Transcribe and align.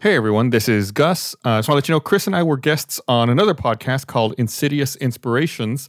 Hey 0.00 0.14
everyone, 0.14 0.50
this 0.50 0.68
is 0.68 0.92
Gus. 0.92 1.34
Uh, 1.44 1.48
I 1.48 1.58
just 1.58 1.68
want 1.68 1.74
to 1.74 1.74
let 1.74 1.88
you 1.88 1.92
know 1.92 1.98
Chris 1.98 2.28
and 2.28 2.36
I 2.36 2.44
were 2.44 2.56
guests 2.56 3.00
on 3.08 3.28
another 3.28 3.52
podcast 3.52 4.06
called 4.06 4.32
Insidious 4.38 4.94
Inspirations. 4.94 5.88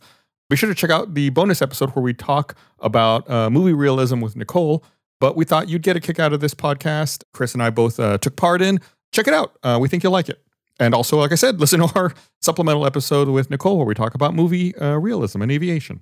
Be 0.50 0.56
sure 0.56 0.68
to 0.68 0.74
check 0.74 0.90
out 0.90 1.14
the 1.14 1.30
bonus 1.30 1.62
episode 1.62 1.92
where 1.92 2.02
we 2.02 2.16
talk 2.16 2.56
about 2.80 3.30
uh, 3.30 3.52
movie 3.52 3.72
realism 3.72 4.20
with 4.20 4.36
Nicole. 4.36 4.84
But 5.20 5.36
we 5.36 5.46
thought 5.46 5.70
you'd 5.70 5.84
get 5.84 5.96
a 5.96 6.00
kick 6.00 6.18
out 6.18 6.34
of 6.34 6.40
this 6.40 6.56
podcast. 6.56 7.24
Chris 7.34 7.54
and 7.54 7.62
I 7.62 7.70
both 7.70 8.00
uh, 8.00 8.18
took 8.18 8.36
part 8.36 8.64
in. 8.64 8.80
Check 9.12 9.28
it 9.28 9.34
out. 9.36 9.56
Uh, 9.62 9.78
we 9.80 9.88
think 9.88 10.02
you'll 10.02 10.12
like 10.12 10.28
it. 10.28 10.42
And 10.80 10.96
also, 10.96 11.18
like 11.18 11.32
I 11.32 11.36
said, 11.36 11.60
listen 11.60 11.80
to 11.80 11.92
our 11.94 12.12
supplemental 12.42 12.88
episode 12.88 13.30
with 13.30 13.52
Nicole 13.52 13.78
where 13.78 13.86
we 13.86 13.94
talk 13.94 14.16
about 14.16 14.34
movie 14.34 14.76
uh, 14.78 14.96
realism 14.96 15.44
and 15.44 15.52
aviation. 15.52 16.02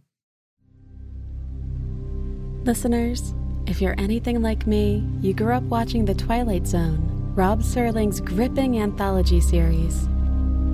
Listeners, 2.63 3.33
if 3.65 3.81
you're 3.81 3.95
anything 3.97 4.41
like 4.41 4.65
me, 4.65 5.05
you 5.19 5.33
grew 5.33 5.55
up 5.55 5.63
watching 5.63 6.05
The 6.05 6.15
Twilight 6.15 6.65
Zone 6.65 7.17
Rod 7.37 7.59
Serling's 7.59 8.19
gripping 8.19 8.79
anthology 8.79 9.39
series. 9.39 10.09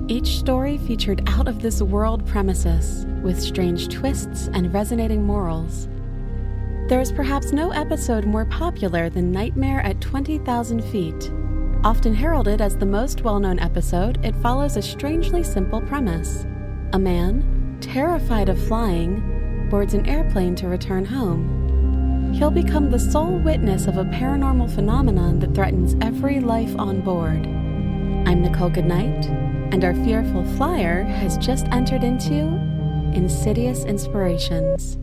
Each 0.08 0.38
story 0.38 0.78
featured 0.78 1.22
out 1.28 1.46
of 1.46 1.60
this 1.60 1.82
world 1.82 2.26
premises 2.26 3.04
with 3.22 3.38
strange 3.38 3.90
twists 3.90 4.48
and 4.54 4.72
resonating 4.72 5.22
morals. 5.22 5.90
There 6.88 7.02
is 7.02 7.12
perhaps 7.12 7.52
no 7.52 7.70
episode 7.72 8.24
more 8.24 8.46
popular 8.46 9.10
than 9.10 9.30
Nightmare 9.30 9.82
at 9.82 10.00
20,000 10.00 10.82
Feet. 10.84 11.30
Often 11.84 12.14
heralded 12.14 12.62
as 12.62 12.78
the 12.78 12.86
most 12.86 13.20
well 13.20 13.38
known 13.38 13.58
episode, 13.58 14.24
it 14.24 14.34
follows 14.36 14.78
a 14.78 14.82
strangely 14.82 15.42
simple 15.42 15.82
premise. 15.82 16.46
A 16.94 16.98
man, 16.98 17.76
terrified 17.82 18.48
of 18.48 18.58
flying, 18.58 19.68
boards 19.68 19.92
an 19.92 20.06
airplane 20.06 20.54
to 20.54 20.68
return 20.68 21.04
home 21.04 21.53
he'll 22.34 22.50
become 22.50 22.90
the 22.90 22.98
sole 22.98 23.38
witness 23.38 23.86
of 23.86 23.96
a 23.96 24.04
paranormal 24.06 24.74
phenomenon 24.74 25.38
that 25.38 25.54
threatens 25.54 25.94
every 26.00 26.40
life 26.40 26.74
on 26.76 27.00
board. 27.00 27.46
I'm 28.26 28.42
Nicole 28.42 28.70
Goodnight, 28.70 29.26
and 29.72 29.84
our 29.84 29.94
fearful 29.94 30.44
flyer 30.56 31.04
has 31.04 31.38
just 31.38 31.66
entered 31.66 32.02
into 32.02 32.58
Insidious 33.14 33.84
Inspirations. 33.84 34.98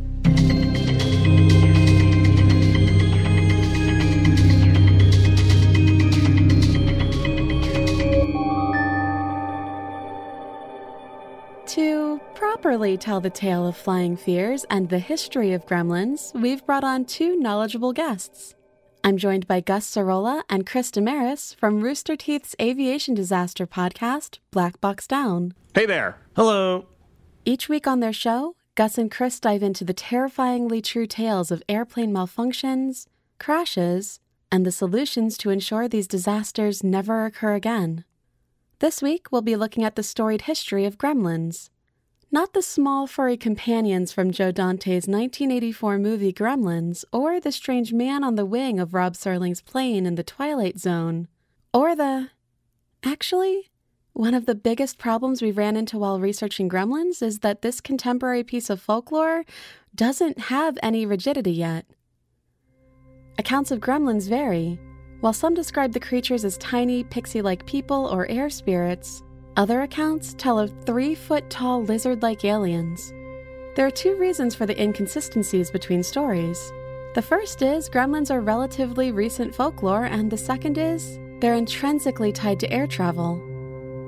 Properly 12.61 12.95
tell 12.95 13.19
the 13.19 13.31
tale 13.31 13.65
of 13.65 13.75
flying 13.75 14.15
fears 14.15 14.67
and 14.69 14.87
the 14.87 14.99
history 14.99 15.51
of 15.51 15.65
gremlins, 15.65 16.31
we've 16.39 16.63
brought 16.63 16.83
on 16.83 17.05
two 17.05 17.35
knowledgeable 17.35 17.91
guests. 17.91 18.53
I'm 19.03 19.17
joined 19.17 19.47
by 19.47 19.61
Gus 19.61 19.89
Sorola 19.89 20.43
and 20.47 20.63
Chris 20.63 20.91
Demarais 20.91 21.55
from 21.55 21.81
Rooster 21.81 22.15
Teeth's 22.15 22.55
aviation 22.61 23.15
disaster 23.15 23.65
podcast, 23.65 24.37
Black 24.51 24.79
Box 24.79 25.07
Down. 25.07 25.55
Hey 25.73 25.87
there. 25.87 26.17
Hello. 26.35 26.85
Each 27.45 27.67
week 27.67 27.87
on 27.87 27.99
their 27.99 28.13
show, 28.13 28.55
Gus 28.75 28.95
and 28.99 29.09
Chris 29.09 29.39
dive 29.39 29.63
into 29.63 29.83
the 29.83 29.91
terrifyingly 29.95 30.83
true 30.83 31.07
tales 31.07 31.49
of 31.49 31.63
airplane 31.67 32.13
malfunctions, 32.13 33.07
crashes, 33.39 34.19
and 34.51 34.67
the 34.67 34.71
solutions 34.71 35.35
to 35.39 35.49
ensure 35.49 35.87
these 35.87 36.07
disasters 36.07 36.83
never 36.83 37.25
occur 37.25 37.55
again. 37.55 38.05
This 38.77 39.01
week, 39.01 39.31
we'll 39.31 39.41
be 39.41 39.55
looking 39.55 39.83
at 39.83 39.95
the 39.95 40.03
storied 40.03 40.43
history 40.43 40.85
of 40.85 40.99
gremlins, 40.99 41.70
not 42.31 42.53
the 42.53 42.61
small 42.61 43.07
furry 43.07 43.35
companions 43.35 44.11
from 44.13 44.31
Joe 44.31 44.51
Dante's 44.51 45.07
1984 45.07 45.99
movie 45.99 46.31
Gremlins, 46.31 47.03
or 47.11 47.39
the 47.39 47.51
strange 47.51 47.91
man 47.91 48.23
on 48.23 48.35
the 48.35 48.45
wing 48.45 48.79
of 48.79 48.93
Rod 48.93 49.15
Serling's 49.15 49.61
plane 49.61 50.05
in 50.05 50.15
the 50.15 50.23
Twilight 50.23 50.79
Zone, 50.79 51.27
or 51.73 51.95
the. 51.95 52.29
Actually, 53.03 53.71
one 54.13 54.33
of 54.33 54.45
the 54.45 54.55
biggest 54.55 54.97
problems 54.97 55.41
we 55.41 55.51
ran 55.51 55.75
into 55.75 55.97
while 55.97 56.19
researching 56.19 56.69
Gremlins 56.69 57.21
is 57.21 57.39
that 57.39 57.61
this 57.61 57.81
contemporary 57.81 58.43
piece 58.43 58.69
of 58.69 58.81
folklore 58.81 59.43
doesn't 59.93 60.39
have 60.39 60.77
any 60.81 61.05
rigidity 61.05 61.51
yet. 61.51 61.85
Accounts 63.37 63.71
of 63.71 63.79
gremlins 63.79 64.29
vary. 64.29 64.79
While 65.19 65.33
some 65.33 65.53
describe 65.53 65.93
the 65.93 65.99
creatures 65.99 66.45
as 66.45 66.57
tiny, 66.57 67.03
pixie 67.03 67.41
like 67.41 67.65
people 67.65 68.05
or 68.07 68.29
air 68.29 68.49
spirits, 68.49 69.23
other 69.57 69.81
accounts 69.81 70.33
tell 70.37 70.57
of 70.57 70.71
three 70.85 71.13
foot 71.13 71.49
tall 71.49 71.83
lizard 71.83 72.21
like 72.21 72.45
aliens. 72.45 73.13
There 73.75 73.85
are 73.85 73.91
two 73.91 74.15
reasons 74.15 74.55
for 74.55 74.65
the 74.65 74.81
inconsistencies 74.81 75.71
between 75.71 76.03
stories. 76.03 76.71
The 77.15 77.21
first 77.21 77.61
is 77.61 77.89
gremlins 77.89 78.31
are 78.31 78.39
relatively 78.39 79.11
recent 79.11 79.53
folklore, 79.53 80.05
and 80.05 80.31
the 80.31 80.37
second 80.37 80.77
is 80.77 81.19
they're 81.39 81.55
intrinsically 81.55 82.31
tied 82.31 82.59
to 82.61 82.71
air 82.71 82.87
travel. 82.87 83.41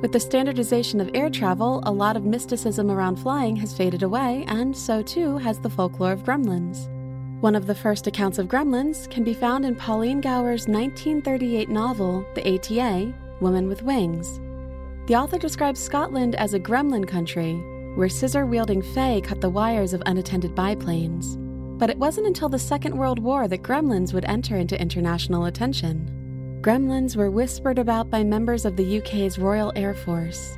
With 0.02 0.12
the 0.12 0.20
standardization 0.20 1.00
of 1.00 1.10
air 1.14 1.30
travel, 1.30 1.82
a 1.86 1.92
lot 1.92 2.18
of 2.18 2.26
mysticism 2.26 2.92
around 2.92 3.18
flying 3.18 3.56
has 3.58 3.76
faded 3.76 4.04
away, 4.04 4.46
and 4.48 4.76
so 4.76 5.02
too 5.02 5.38
has 5.38 5.60
the 5.60 5.70
folklore 5.70 6.12
of 6.12 6.24
gremlins. 6.24 6.90
One 7.42 7.56
of 7.56 7.68
the 7.68 7.76
first 7.76 8.08
accounts 8.08 8.38
of 8.38 8.48
gremlins 8.48 9.10
can 9.10 9.24
be 9.24 9.34
found 9.34 9.66
in 9.66 9.76
Pauline 9.76 10.22
Gower's 10.22 10.68
1938 10.68 11.68
novel, 11.68 12.26
The 12.36 12.56
ATA 12.56 13.14
Woman 13.42 13.68
with 13.68 13.84
Wings. 13.84 14.40
The 15.06 15.16
author 15.16 15.38
describes 15.38 15.82
Scotland 15.82 16.36
as 16.36 16.54
a 16.54 16.60
gremlin 16.60 17.06
country, 17.06 17.56
where 17.96 18.08
scissor 18.08 18.46
wielding 18.46 18.82
Fae 18.82 19.20
cut 19.20 19.42
the 19.42 19.50
wires 19.50 19.94
of 19.94 20.02
unattended 20.06 20.56
biplanes. 20.56 21.38
But 21.78 21.90
it 21.90 21.98
wasn't 21.98 22.28
until 22.28 22.48
the 22.48 22.58
Second 22.58 22.98
World 22.98 23.20
War 23.20 23.50
that 23.50 23.64
gremlins 23.64 24.14
would 24.14 24.24
enter 24.26 24.56
into 24.56 24.80
international 24.80 25.46
attention. 25.46 26.60
Gremlins 26.62 27.18
were 27.18 27.30
whispered 27.30 27.80
about 27.80 28.10
by 28.10 28.24
members 28.24 28.64
of 28.64 28.78
the 28.78 29.00
UK's 29.00 29.38
Royal 29.38 29.74
Air 29.76 29.94
Force. 29.94 30.58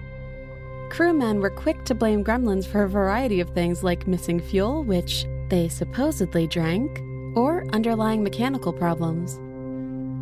Crewmen 0.92 1.42
were 1.42 1.50
quick 1.50 1.84
to 1.86 1.96
blame 1.96 2.24
gremlins 2.24 2.68
for 2.68 2.84
a 2.84 2.90
variety 2.90 3.40
of 3.40 3.50
things 3.50 3.84
like 3.84 4.06
missing 4.06 4.40
fuel, 4.40 4.84
which 4.84 5.26
they 5.50 5.68
supposedly 5.68 6.46
drank, 6.46 7.02
or 7.36 7.66
underlying 7.74 8.24
mechanical 8.24 8.72
problems. 8.72 9.40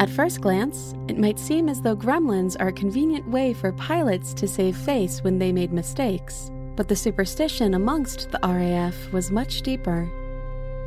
At 0.04 0.10
first 0.10 0.42
glance, 0.42 0.94
it 1.08 1.18
might 1.18 1.40
seem 1.40 1.70
as 1.70 1.80
though 1.80 1.96
gremlins 1.96 2.58
are 2.60 2.68
a 2.68 2.74
convenient 2.74 3.26
way 3.26 3.54
for 3.54 3.72
pilots 3.72 4.34
to 4.34 4.50
save 4.50 4.76
face 4.76 5.24
when 5.24 5.40
they 5.40 5.54
made 5.54 5.72
mistakes, 5.72 6.52
but 6.76 6.90
the 6.90 6.96
superstition 6.98 7.74
amongst 7.74 8.30
the 8.30 8.40
RAF 8.44 9.14
was 9.14 9.32
much 9.32 9.62
deeper. 9.62 10.12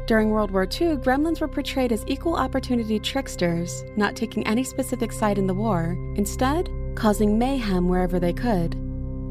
During 0.06 0.28
World 0.28 0.50
War 0.50 0.64
II, 0.64 0.98
gremlins 0.98 1.40
were 1.40 1.48
portrayed 1.48 1.92
as 1.92 2.04
equal 2.06 2.36
opportunity 2.36 2.98
tricksters, 2.98 3.84
not 3.96 4.16
taking 4.16 4.46
any 4.46 4.62
specific 4.62 5.12
side 5.12 5.38
in 5.38 5.46
the 5.46 5.54
war, 5.54 5.96
instead, 6.16 6.68
causing 6.94 7.38
mayhem 7.38 7.88
wherever 7.88 8.20
they 8.20 8.34
could. 8.34 8.74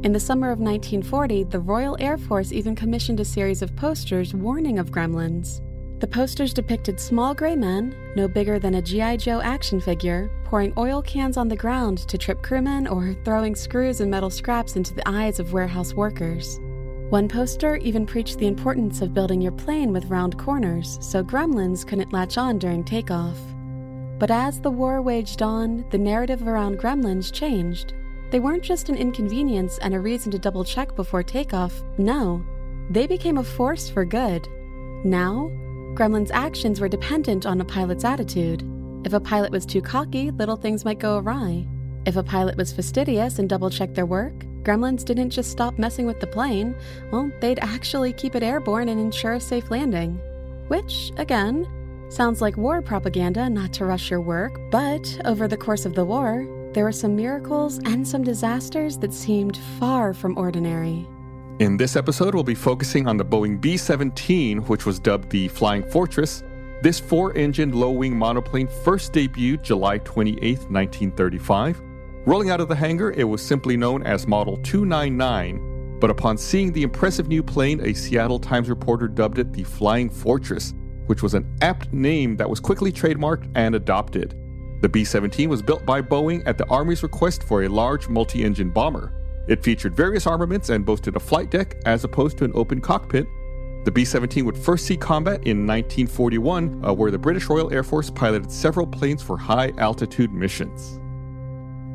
In 0.04 0.14
the 0.14 0.20
summer 0.20 0.50
of 0.50 0.58
1940, 0.58 1.44
the 1.44 1.60
Royal 1.60 1.96
Air 2.00 2.18
Force 2.18 2.52
even 2.52 2.76
commissioned 2.76 3.20
a 3.20 3.26
series 3.26 3.62
of 3.62 3.76
posters 3.76 4.34
warning 4.34 4.80
of 4.80 4.90
gremlins. 4.90 5.62
The 6.06 6.12
posters 6.12 6.54
depicted 6.54 7.00
small 7.00 7.34
gray 7.34 7.56
men, 7.56 7.96
no 8.16 8.28
bigger 8.28 8.60
than 8.60 8.76
a 8.76 8.82
G.I. 8.84 9.18
Joe 9.18 9.42
action 9.42 9.82
figure, 9.82 10.30
pouring 10.44 10.72
oil 10.78 11.02
cans 11.02 11.36
on 11.36 11.48
the 11.48 11.56
ground 11.56 11.98
to 12.08 12.16
trip 12.16 12.44
crewmen 12.44 12.86
or 12.86 13.16
throwing 13.26 13.56
screws 13.56 14.02
and 14.02 14.12
metal 14.12 14.30
scraps 14.30 14.76
into 14.76 14.94
the 14.94 15.10
eyes 15.10 15.40
of 15.40 15.52
warehouse 15.52 15.96
workers. 15.96 16.60
One 17.10 17.28
poster 17.28 17.78
even 17.78 18.06
preached 18.06 18.38
the 18.38 18.46
importance 18.46 19.02
of 19.02 19.16
building 19.16 19.42
your 19.42 19.54
plane 19.54 19.92
with 19.92 20.06
round 20.06 20.38
corners 20.38 21.00
so 21.02 21.24
gremlins 21.24 21.84
couldn't 21.88 22.14
latch 22.14 22.38
on 22.38 22.60
during 22.60 22.84
takeoff. 22.84 23.40
But 24.20 24.30
as 24.30 24.62
the 24.62 24.70
war 24.70 25.02
waged 25.02 25.42
on, 25.42 25.90
the 25.90 25.98
narrative 25.98 26.48
around 26.48 26.78
gremlins 26.78 27.34
changed. 27.34 27.96
They 28.30 28.40
weren't 28.40 28.62
just 28.62 28.90
an 28.90 28.96
inconvenience 28.96 29.80
and 29.80 29.96
a 29.96 30.00
reason 30.00 30.32
to 30.34 30.38
double 30.38 30.64
check 30.64 30.96
before 30.96 31.24
takeoff, 31.24 31.82
no. 31.98 32.46
They 32.92 33.08
became 33.08 33.40
a 33.40 33.44
force 33.44 33.90
for 33.90 34.06
good. 34.06 34.48
Now, 35.04 35.52
Gremlin's 35.96 36.32
actions 36.32 36.82
were 36.82 36.90
dependent 36.90 37.46
on 37.46 37.62
a 37.62 37.66
pilot's 37.66 38.04
attitude. 38.04 38.70
If 39.06 39.14
a 39.14 39.20
pilot 39.22 39.52
was 39.52 39.66
too 39.66 39.82
cocky, 39.82 40.30
little 40.30 40.58
things 40.58 40.84
might 40.84 41.00
go 41.00 41.20
awry. 41.20 41.66
If 42.06 42.18
a 42.18 42.24
pilot 42.24 42.58
was 42.58 42.74
fastidious 42.74 43.40
and 43.40 43.48
double 43.48 43.70
checked 43.70 43.96
their 43.96 44.06
work, 44.06 44.34
Gremlins 44.64 45.06
didn't 45.06 45.30
just 45.30 45.52
stop 45.52 45.80
messing 45.80 46.06
with 46.06 46.20
the 46.20 46.28
plane, 46.28 46.76
well, 47.12 47.32
they'd 47.40 47.60
actually 47.60 48.12
keep 48.12 48.36
it 48.36 48.44
airborne 48.44 48.90
and 48.90 49.00
ensure 49.00 49.36
a 49.36 49.40
safe 49.40 49.72
landing. 49.72 50.20
Which, 50.68 51.14
again, 51.16 51.66
sounds 52.10 52.42
like 52.42 52.58
war 52.58 52.82
propaganda 52.82 53.50
not 53.50 53.72
to 53.74 53.86
rush 53.86 54.12
your 54.12 54.22
work, 54.22 54.60
but 54.72 55.22
over 55.24 55.48
the 55.48 55.56
course 55.56 55.86
of 55.86 55.96
the 55.96 56.04
war, 56.04 56.46
there 56.74 56.84
were 56.84 56.92
some 56.92 57.16
miracles 57.16 57.78
and 57.86 58.06
some 58.06 58.24
disasters 58.24 58.98
that 58.98 59.14
seemed 59.14 59.58
far 59.80 60.14
from 60.14 60.38
ordinary. 60.38 61.08
In 61.60 61.78
this 61.78 61.96
episode, 61.96 62.36
we'll 62.36 62.44
be 62.44 62.54
focusing 62.54 63.08
on 63.08 63.16
the 63.16 63.24
Boeing 63.24 63.62
B 63.62 63.78
17, 63.78 64.58
which 64.64 64.86
was 64.86 65.00
dubbed 65.00 65.30
the 65.30 65.48
Flying 65.48 65.90
Fortress. 65.90 66.44
This 66.82 67.00
four 67.00 67.34
engine 67.34 67.72
low 67.72 67.92
wing 67.92 68.14
monoplane 68.14 68.68
first 68.84 69.14
debuted 69.14 69.62
July 69.62 70.00
28, 70.00 70.42
1935. 70.70 71.82
Rolling 72.26 72.50
out 72.50 72.60
of 72.60 72.68
the 72.68 72.76
hangar, 72.76 73.14
it 73.14 73.24
was 73.24 73.42
simply 73.42 73.78
known 73.78 74.04
as 74.04 74.28
Model 74.28 74.58
299, 74.64 75.98
but 76.02 76.10
upon 76.10 76.38
seeing 76.38 76.74
the 76.74 76.84
impressive 76.84 77.30
new 77.30 77.42
plane, 77.42 77.80
a 77.86 77.94
Seattle 77.94 78.38
Times 78.38 78.70
reporter 78.70 79.08
dubbed 79.08 79.40
it 79.40 79.54
the 79.54 79.64
Flying 79.64 80.10
Fortress, 80.10 80.74
which 81.06 81.24
was 81.24 81.36
an 81.36 81.50
apt 81.62 81.94
name 81.94 82.36
that 82.36 82.50
was 82.50 82.60
quickly 82.60 82.92
trademarked 82.92 83.50
and 83.56 83.76
adopted. 83.76 84.38
The 84.82 84.90
B 84.90 85.06
17 85.06 85.48
was 85.50 85.62
built 85.62 85.86
by 85.86 86.02
Boeing 86.02 86.44
at 86.46 86.58
the 86.58 86.68
Army's 86.68 87.02
request 87.02 87.44
for 87.44 87.64
a 87.64 87.70
large 87.70 88.10
multi 88.10 88.44
engine 88.44 88.72
bomber. 88.72 89.14
It 89.48 89.64
featured 89.64 89.96
various 89.96 90.26
armaments 90.26 90.70
and 90.70 90.86
boasted 90.86 91.16
a 91.16 91.20
flight 91.20 91.50
deck 91.50 91.76
as 91.86 92.04
opposed 92.04 92.38
to 92.40 92.46
an 92.46 92.52
open 92.56 92.82
cockpit. 92.82 93.28
The 93.84 93.92
B 93.92 94.04
17 94.04 94.46
would 94.46 94.58
first 94.58 94.86
see 94.86 94.98
combat 94.98 95.46
in 95.46 95.68
1941, 95.68 96.84
uh, 96.84 96.94
where 96.94 97.12
the 97.12 97.20
British 97.20 97.46
Royal 97.46 97.72
Air 97.72 97.84
Force 97.84 98.10
piloted 98.10 98.52
several 98.52 98.88
planes 98.88 99.22
for 99.22 99.38
high 99.38 99.74
altitude 99.78 100.34
missions. 100.34 101.00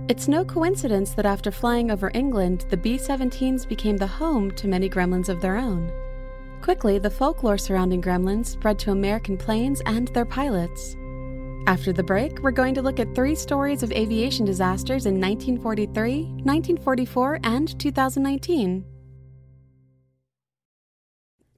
It's 0.08 0.28
no 0.28 0.44
coincidence 0.44 1.14
that 1.14 1.26
after 1.26 1.50
flying 1.50 1.90
over 1.90 2.10
England, 2.14 2.66
the 2.68 2.76
B 2.76 2.96
17s 2.96 3.68
became 3.68 3.96
the 3.96 4.06
home 4.06 4.52
to 4.52 4.68
many 4.68 4.88
gremlins 4.88 5.28
of 5.28 5.40
their 5.40 5.56
own. 5.56 5.90
Quickly, 6.62 6.98
the 6.98 7.10
folklore 7.10 7.58
surrounding 7.58 8.02
gremlins 8.02 8.46
spread 8.46 8.78
to 8.80 8.92
American 8.92 9.36
planes 9.36 9.80
and 9.86 10.08
their 10.08 10.24
pilots. 10.24 10.96
After 11.66 11.92
the 11.92 12.02
break, 12.02 12.38
we're 12.40 12.50
going 12.50 12.74
to 12.74 12.82
look 12.82 12.98
at 12.98 13.14
three 13.14 13.34
stories 13.34 13.82
of 13.82 13.92
aviation 13.92 14.44
disasters 14.44 15.06
in 15.06 15.20
1943, 15.20 16.22
1944, 16.44 17.40
and 17.44 17.78
2019. 17.78 18.84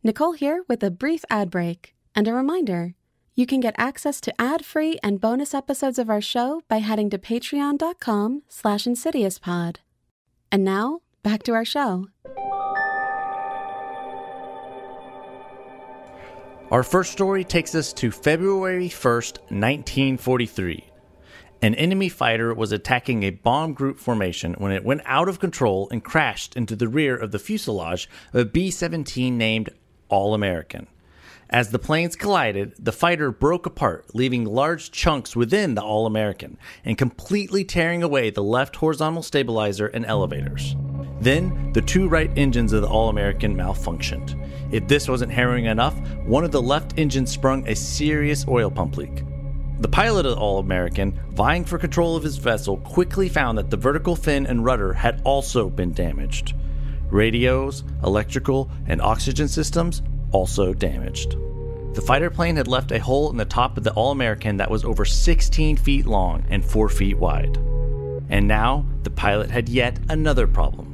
Nicole 0.02 0.32
here 0.32 0.64
with 0.68 0.82
a 0.82 0.90
brief 0.90 1.24
ad 1.30 1.50
break 1.50 1.94
and 2.14 2.26
a 2.26 2.32
reminder. 2.32 2.94
You 3.34 3.46
can 3.46 3.60
get 3.60 3.74
access 3.78 4.20
to 4.22 4.40
ad-free 4.40 4.98
and 5.02 5.20
bonus 5.20 5.54
episodes 5.54 5.98
of 5.98 6.10
our 6.10 6.20
show 6.20 6.62
by 6.68 6.78
heading 6.78 7.08
to 7.10 7.18
patreon.com 7.18 8.42
slash 8.48 8.84
insidiouspod. 8.84 9.76
And 10.50 10.64
now, 10.64 11.00
back 11.22 11.42
to 11.44 11.52
our 11.52 11.64
show. 11.64 12.08
Our 16.72 16.82
first 16.82 17.12
story 17.12 17.44
takes 17.44 17.74
us 17.74 17.92
to 17.92 18.10
February 18.10 18.88
1st, 18.88 19.40
1943. 19.50 20.84
An 21.60 21.74
enemy 21.74 22.08
fighter 22.08 22.54
was 22.54 22.72
attacking 22.72 23.24
a 23.24 23.30
bomb 23.30 23.74
group 23.74 23.98
formation 23.98 24.54
when 24.54 24.72
it 24.72 24.82
went 24.82 25.02
out 25.04 25.28
of 25.28 25.38
control 25.38 25.86
and 25.90 26.02
crashed 26.02 26.56
into 26.56 26.74
the 26.74 26.88
rear 26.88 27.14
of 27.14 27.30
the 27.30 27.38
fuselage 27.38 28.08
of 28.32 28.40
a 28.40 28.44
B 28.46 28.70
17 28.70 29.36
named 29.36 29.68
All 30.08 30.32
American. 30.32 30.86
As 31.50 31.72
the 31.72 31.78
planes 31.78 32.16
collided, 32.16 32.72
the 32.78 32.90
fighter 32.90 33.30
broke 33.30 33.66
apart, 33.66 34.14
leaving 34.14 34.46
large 34.46 34.90
chunks 34.90 35.36
within 35.36 35.74
the 35.74 35.82
All 35.82 36.06
American 36.06 36.56
and 36.86 36.96
completely 36.96 37.66
tearing 37.66 38.02
away 38.02 38.30
the 38.30 38.42
left 38.42 38.76
horizontal 38.76 39.22
stabilizer 39.22 39.88
and 39.88 40.06
elevators. 40.06 40.74
Then, 41.20 41.74
the 41.74 41.82
two 41.82 42.08
right 42.08 42.30
engines 42.34 42.72
of 42.72 42.80
the 42.80 42.88
All 42.88 43.10
American 43.10 43.54
malfunctioned. 43.54 44.41
If 44.72 44.88
this 44.88 45.08
wasn't 45.08 45.32
harrowing 45.32 45.66
enough, 45.66 45.94
one 46.24 46.44
of 46.44 46.50
the 46.50 46.62
left 46.62 46.98
engines 46.98 47.30
sprung 47.30 47.68
a 47.68 47.76
serious 47.76 48.46
oil 48.48 48.70
pump 48.70 48.96
leak. 48.96 49.22
The 49.80 49.88
pilot 49.88 50.26
of 50.26 50.36
the 50.36 50.40
All 50.40 50.58
American, 50.58 51.18
vying 51.32 51.64
for 51.64 51.76
control 51.76 52.16
of 52.16 52.22
his 52.22 52.38
vessel, 52.38 52.78
quickly 52.78 53.28
found 53.28 53.58
that 53.58 53.68
the 53.68 53.76
vertical 53.76 54.16
fin 54.16 54.46
and 54.46 54.64
rudder 54.64 54.92
had 54.92 55.20
also 55.24 55.68
been 55.68 55.92
damaged. 55.92 56.54
Radios, 57.10 57.84
electrical, 58.02 58.70
and 58.86 59.02
oxygen 59.02 59.48
systems 59.48 60.02
also 60.30 60.72
damaged. 60.72 61.36
The 61.94 62.00
fighter 62.00 62.30
plane 62.30 62.56
had 62.56 62.68
left 62.68 62.92
a 62.92 62.98
hole 62.98 63.30
in 63.30 63.36
the 63.36 63.44
top 63.44 63.76
of 63.76 63.84
the 63.84 63.92
All 63.92 64.12
American 64.12 64.56
that 64.56 64.70
was 64.70 64.84
over 64.84 65.04
16 65.04 65.76
feet 65.76 66.06
long 66.06 66.44
and 66.48 66.64
4 66.64 66.88
feet 66.88 67.18
wide. 67.18 67.58
And 68.30 68.48
now 68.48 68.86
the 69.02 69.10
pilot 69.10 69.50
had 69.50 69.68
yet 69.68 69.98
another 70.08 70.46
problem. 70.46 70.91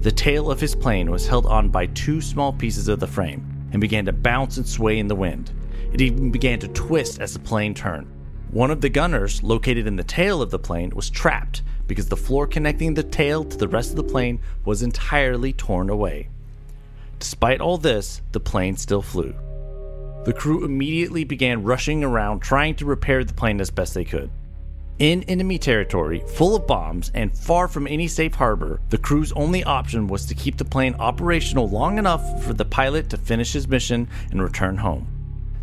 The 0.00 0.12
tail 0.12 0.48
of 0.48 0.60
his 0.60 0.76
plane 0.76 1.10
was 1.10 1.26
held 1.26 1.46
on 1.46 1.70
by 1.70 1.86
two 1.86 2.20
small 2.20 2.52
pieces 2.52 2.86
of 2.86 3.00
the 3.00 3.06
frame 3.08 3.44
and 3.72 3.80
began 3.80 4.04
to 4.04 4.12
bounce 4.12 4.56
and 4.56 4.66
sway 4.66 4.98
in 4.98 5.08
the 5.08 5.16
wind. 5.16 5.50
It 5.92 6.00
even 6.00 6.30
began 6.30 6.60
to 6.60 6.68
twist 6.68 7.20
as 7.20 7.32
the 7.32 7.40
plane 7.40 7.74
turned. 7.74 8.06
One 8.52 8.70
of 8.70 8.80
the 8.80 8.88
gunners, 8.88 9.42
located 9.42 9.88
in 9.88 9.96
the 9.96 10.04
tail 10.04 10.40
of 10.40 10.50
the 10.50 10.58
plane, 10.58 10.90
was 10.94 11.10
trapped 11.10 11.62
because 11.88 12.08
the 12.08 12.16
floor 12.16 12.46
connecting 12.46 12.94
the 12.94 13.02
tail 13.02 13.44
to 13.44 13.56
the 13.56 13.66
rest 13.66 13.90
of 13.90 13.96
the 13.96 14.04
plane 14.04 14.40
was 14.64 14.82
entirely 14.82 15.52
torn 15.52 15.90
away. 15.90 16.28
Despite 17.18 17.60
all 17.60 17.76
this, 17.76 18.22
the 18.30 18.40
plane 18.40 18.76
still 18.76 19.02
flew. 19.02 19.34
The 20.24 20.32
crew 20.32 20.64
immediately 20.64 21.24
began 21.24 21.64
rushing 21.64 22.04
around 22.04 22.40
trying 22.40 22.76
to 22.76 22.86
repair 22.86 23.24
the 23.24 23.34
plane 23.34 23.60
as 23.60 23.70
best 23.70 23.94
they 23.94 24.04
could. 24.04 24.30
In 24.98 25.22
enemy 25.28 25.58
territory, 25.58 26.24
full 26.26 26.56
of 26.56 26.66
bombs, 26.66 27.12
and 27.14 27.32
far 27.38 27.68
from 27.68 27.86
any 27.86 28.08
safe 28.08 28.34
harbor, 28.34 28.80
the 28.88 28.98
crew's 28.98 29.30
only 29.34 29.62
option 29.62 30.08
was 30.08 30.26
to 30.26 30.34
keep 30.34 30.56
the 30.56 30.64
plane 30.64 30.96
operational 30.98 31.68
long 31.68 31.98
enough 31.98 32.42
for 32.42 32.52
the 32.52 32.64
pilot 32.64 33.08
to 33.10 33.16
finish 33.16 33.52
his 33.52 33.68
mission 33.68 34.08
and 34.32 34.42
return 34.42 34.76
home. 34.76 35.06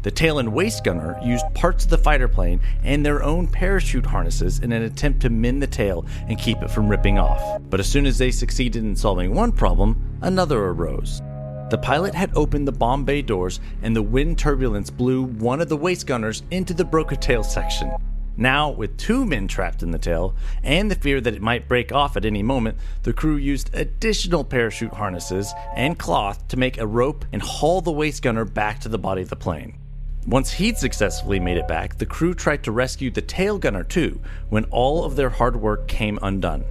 The 0.03 0.11
tail 0.11 0.39
and 0.39 0.53
waist 0.53 0.85
gunner 0.85 1.19
used 1.21 1.43
parts 1.53 1.83
of 1.83 1.89
the 1.89 1.97
fighter 1.97 2.29
plane 2.29 2.61
and 2.81 3.05
their 3.05 3.23
own 3.23 3.45
parachute 3.45 4.05
harnesses 4.05 4.59
in 4.59 4.71
an 4.71 4.83
attempt 4.83 5.19
to 5.23 5.29
mend 5.29 5.61
the 5.61 5.67
tail 5.67 6.05
and 6.29 6.39
keep 6.39 6.61
it 6.61 6.71
from 6.71 6.87
ripping 6.87 7.19
off. 7.19 7.61
But 7.69 7.81
as 7.81 7.89
soon 7.89 8.05
as 8.05 8.17
they 8.17 8.31
succeeded 8.31 8.85
in 8.85 8.95
solving 8.95 9.35
one 9.35 9.51
problem, 9.51 10.17
another 10.21 10.63
arose. 10.63 11.21
The 11.71 11.79
pilot 11.79 12.15
had 12.15 12.31
opened 12.35 12.69
the 12.69 12.71
bomb 12.71 13.03
bay 13.03 13.21
doors, 13.21 13.59
and 13.81 13.93
the 13.93 14.01
wind 14.01 14.37
turbulence 14.37 14.89
blew 14.89 15.23
one 15.23 15.59
of 15.59 15.67
the 15.67 15.75
waist 15.75 16.07
gunners 16.07 16.41
into 16.51 16.73
the 16.73 16.85
broken 16.85 17.19
tail 17.19 17.43
section. 17.43 17.91
Now, 18.37 18.69
with 18.69 18.97
two 18.97 19.25
men 19.25 19.47
trapped 19.47 19.81
in 19.81 19.91
the 19.91 19.97
tail, 19.97 20.35
and 20.61 20.91
the 20.91 20.95
fear 20.95 21.21
that 21.21 21.33
it 21.33 21.41
might 21.41 21.69
break 21.69 21.93
off 21.93 22.17
at 22.17 22.25
any 22.25 22.43
moment, 22.43 22.77
the 23.03 23.13
crew 23.13 23.37
used 23.37 23.73
additional 23.73 24.43
parachute 24.43 24.93
harnesses 24.93 25.53
and 25.73 25.97
cloth 25.97 26.45
to 26.49 26.57
make 26.57 26.77
a 26.77 26.87
rope 26.87 27.23
and 27.31 27.41
haul 27.41 27.79
the 27.79 27.91
waist 27.91 28.21
gunner 28.21 28.43
back 28.43 28.81
to 28.81 28.89
the 28.89 28.97
body 28.97 29.21
of 29.21 29.29
the 29.29 29.37
plane. 29.37 29.77
Once 30.27 30.51
he'd 30.51 30.77
successfully 30.77 31.39
made 31.39 31.57
it 31.57 31.67
back, 31.67 31.97
the 31.97 32.05
crew 32.05 32.33
tried 32.33 32.63
to 32.63 32.71
rescue 32.71 33.09
the 33.09 33.21
tail 33.21 33.57
gunner 33.57 33.83
too, 33.83 34.19
when 34.49 34.65
all 34.65 35.05
of 35.05 35.15
their 35.15 35.29
hard 35.29 35.55
work 35.55 35.87
came 35.87 36.19
undone. 36.21 36.65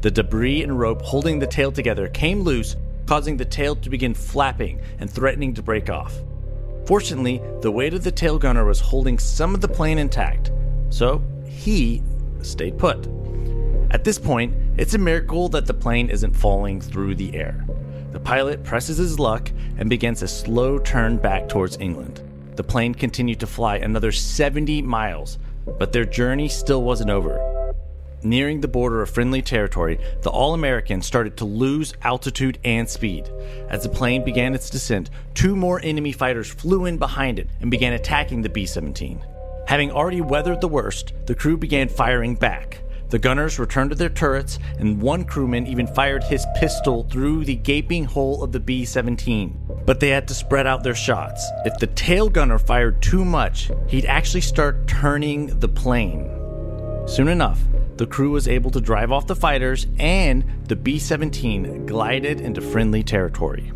The 0.00 0.10
debris 0.10 0.62
and 0.62 0.78
rope 0.78 1.02
holding 1.02 1.38
the 1.38 1.46
tail 1.46 1.70
together 1.70 2.08
came 2.08 2.40
loose, 2.40 2.76
causing 3.06 3.36
the 3.36 3.44
tail 3.44 3.76
to 3.76 3.90
begin 3.90 4.14
flapping 4.14 4.80
and 4.98 5.08
threatening 5.08 5.54
to 5.54 5.62
break 5.62 5.90
off. 5.90 6.14
Fortunately, 6.86 7.40
the 7.60 7.70
weight 7.70 7.94
of 7.94 8.04
the 8.04 8.10
tail 8.10 8.38
gunner 8.38 8.64
was 8.64 8.80
holding 8.80 9.18
some 9.18 9.54
of 9.54 9.60
the 9.60 9.68
plane 9.68 9.98
intact, 9.98 10.50
so 10.94 11.20
he 11.48 12.02
stayed 12.42 12.78
put. 12.78 13.08
At 13.90 14.04
this 14.04 14.18
point, 14.18 14.54
it's 14.78 14.94
a 14.94 14.98
miracle 14.98 15.48
that 15.48 15.66
the 15.66 15.74
plane 15.74 16.08
isn't 16.08 16.36
falling 16.36 16.80
through 16.80 17.16
the 17.16 17.34
air. 17.34 17.64
The 18.12 18.20
pilot 18.20 18.62
presses 18.62 18.98
his 18.98 19.18
luck 19.18 19.50
and 19.76 19.90
begins 19.90 20.22
a 20.22 20.28
slow 20.28 20.78
turn 20.78 21.16
back 21.16 21.48
towards 21.48 21.78
England. 21.78 22.22
The 22.54 22.62
plane 22.62 22.94
continued 22.94 23.40
to 23.40 23.46
fly 23.48 23.78
another 23.78 24.12
70 24.12 24.82
miles, 24.82 25.38
but 25.78 25.92
their 25.92 26.04
journey 26.04 26.48
still 26.48 26.84
wasn't 26.84 27.10
over. 27.10 27.72
Nearing 28.22 28.60
the 28.60 28.68
border 28.68 29.02
of 29.02 29.10
friendly 29.10 29.42
territory, 29.42 29.98
the 30.22 30.30
All 30.30 30.54
American 30.54 31.02
started 31.02 31.36
to 31.38 31.44
lose 31.44 31.92
altitude 32.02 32.58
and 32.64 32.88
speed. 32.88 33.28
As 33.68 33.82
the 33.82 33.88
plane 33.88 34.24
began 34.24 34.54
its 34.54 34.70
descent, 34.70 35.10
two 35.34 35.56
more 35.56 35.80
enemy 35.82 36.12
fighters 36.12 36.48
flew 36.48 36.86
in 36.86 36.98
behind 36.98 37.40
it 37.40 37.48
and 37.60 37.68
began 37.68 37.94
attacking 37.94 38.42
the 38.42 38.48
B 38.48 38.64
17. 38.64 39.20
Having 39.74 39.90
already 39.90 40.20
weathered 40.20 40.60
the 40.60 40.68
worst, 40.68 41.14
the 41.26 41.34
crew 41.34 41.56
began 41.56 41.88
firing 41.88 42.36
back. 42.36 42.78
The 43.08 43.18
gunners 43.18 43.58
returned 43.58 43.90
to 43.90 43.96
their 43.96 44.08
turrets, 44.08 44.60
and 44.78 45.02
one 45.02 45.24
crewman 45.24 45.66
even 45.66 45.88
fired 45.88 46.22
his 46.22 46.46
pistol 46.54 47.02
through 47.10 47.44
the 47.44 47.56
gaping 47.56 48.04
hole 48.04 48.44
of 48.44 48.52
the 48.52 48.60
B 48.60 48.84
17. 48.84 49.80
But 49.84 49.98
they 49.98 50.10
had 50.10 50.28
to 50.28 50.34
spread 50.34 50.68
out 50.68 50.84
their 50.84 50.94
shots. 50.94 51.44
If 51.64 51.76
the 51.78 51.88
tail 51.88 52.28
gunner 52.28 52.60
fired 52.60 53.02
too 53.02 53.24
much, 53.24 53.68
he'd 53.88 54.04
actually 54.04 54.42
start 54.42 54.86
turning 54.86 55.58
the 55.58 55.66
plane. 55.66 56.30
Soon 57.08 57.26
enough, 57.26 57.60
the 57.96 58.06
crew 58.06 58.30
was 58.30 58.46
able 58.46 58.70
to 58.70 58.80
drive 58.80 59.10
off 59.10 59.26
the 59.26 59.34
fighters, 59.34 59.88
and 59.98 60.44
the 60.68 60.76
B 60.76 61.00
17 61.00 61.84
glided 61.84 62.40
into 62.40 62.60
friendly 62.60 63.02
territory. 63.02 63.72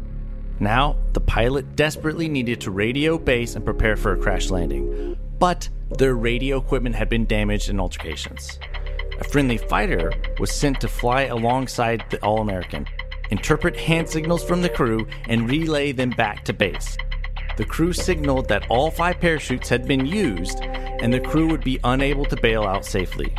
Now, 0.60 0.94
the 1.12 1.20
pilot 1.20 1.74
desperately 1.74 2.28
needed 2.28 2.60
to 2.60 2.70
radio 2.70 3.18
base 3.18 3.56
and 3.56 3.64
prepare 3.64 3.96
for 3.96 4.12
a 4.12 4.16
crash 4.16 4.48
landing, 4.48 5.16
but 5.40 5.68
their 5.90 6.14
radio 6.14 6.58
equipment 6.58 6.94
had 6.94 7.08
been 7.08 7.26
damaged 7.26 7.70
in 7.70 7.80
altercations. 7.80 8.58
A 9.20 9.24
friendly 9.24 9.58
fighter 9.58 10.12
was 10.38 10.52
sent 10.52 10.80
to 10.80 10.88
fly 10.88 11.22
alongside 11.22 12.04
the 12.10 12.22
All 12.22 12.40
American, 12.40 12.86
interpret 13.30 13.76
hand 13.76 14.08
signals 14.08 14.44
from 14.44 14.62
the 14.62 14.68
crew, 14.68 15.06
and 15.28 15.50
relay 15.50 15.92
them 15.92 16.10
back 16.10 16.44
to 16.44 16.52
base. 16.52 16.96
The 17.56 17.64
crew 17.64 17.92
signaled 17.92 18.48
that 18.48 18.70
all 18.70 18.90
five 18.90 19.18
parachutes 19.18 19.68
had 19.68 19.88
been 19.88 20.06
used 20.06 20.60
and 21.00 21.12
the 21.12 21.20
crew 21.20 21.48
would 21.48 21.64
be 21.64 21.80
unable 21.84 22.24
to 22.26 22.36
bail 22.36 22.62
out 22.64 22.84
safely. 22.84 23.34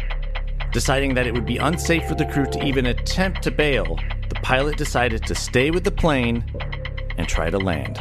Deciding 0.71 1.13
that 1.15 1.25
it 1.25 1.33
would 1.33 1.45
be 1.45 1.57
unsafe 1.57 2.05
for 2.07 2.15
the 2.15 2.25
crew 2.25 2.45
to 2.45 2.65
even 2.65 2.87
attempt 2.87 3.41
to 3.43 3.51
bail, 3.51 3.97
the 4.29 4.35
pilot 4.41 4.77
decided 4.77 5.25
to 5.25 5.35
stay 5.35 5.71
with 5.71 5.83
the 5.83 5.91
plane 5.91 6.43
and 7.17 7.27
try 7.27 7.49
to 7.49 7.57
land. 7.57 7.99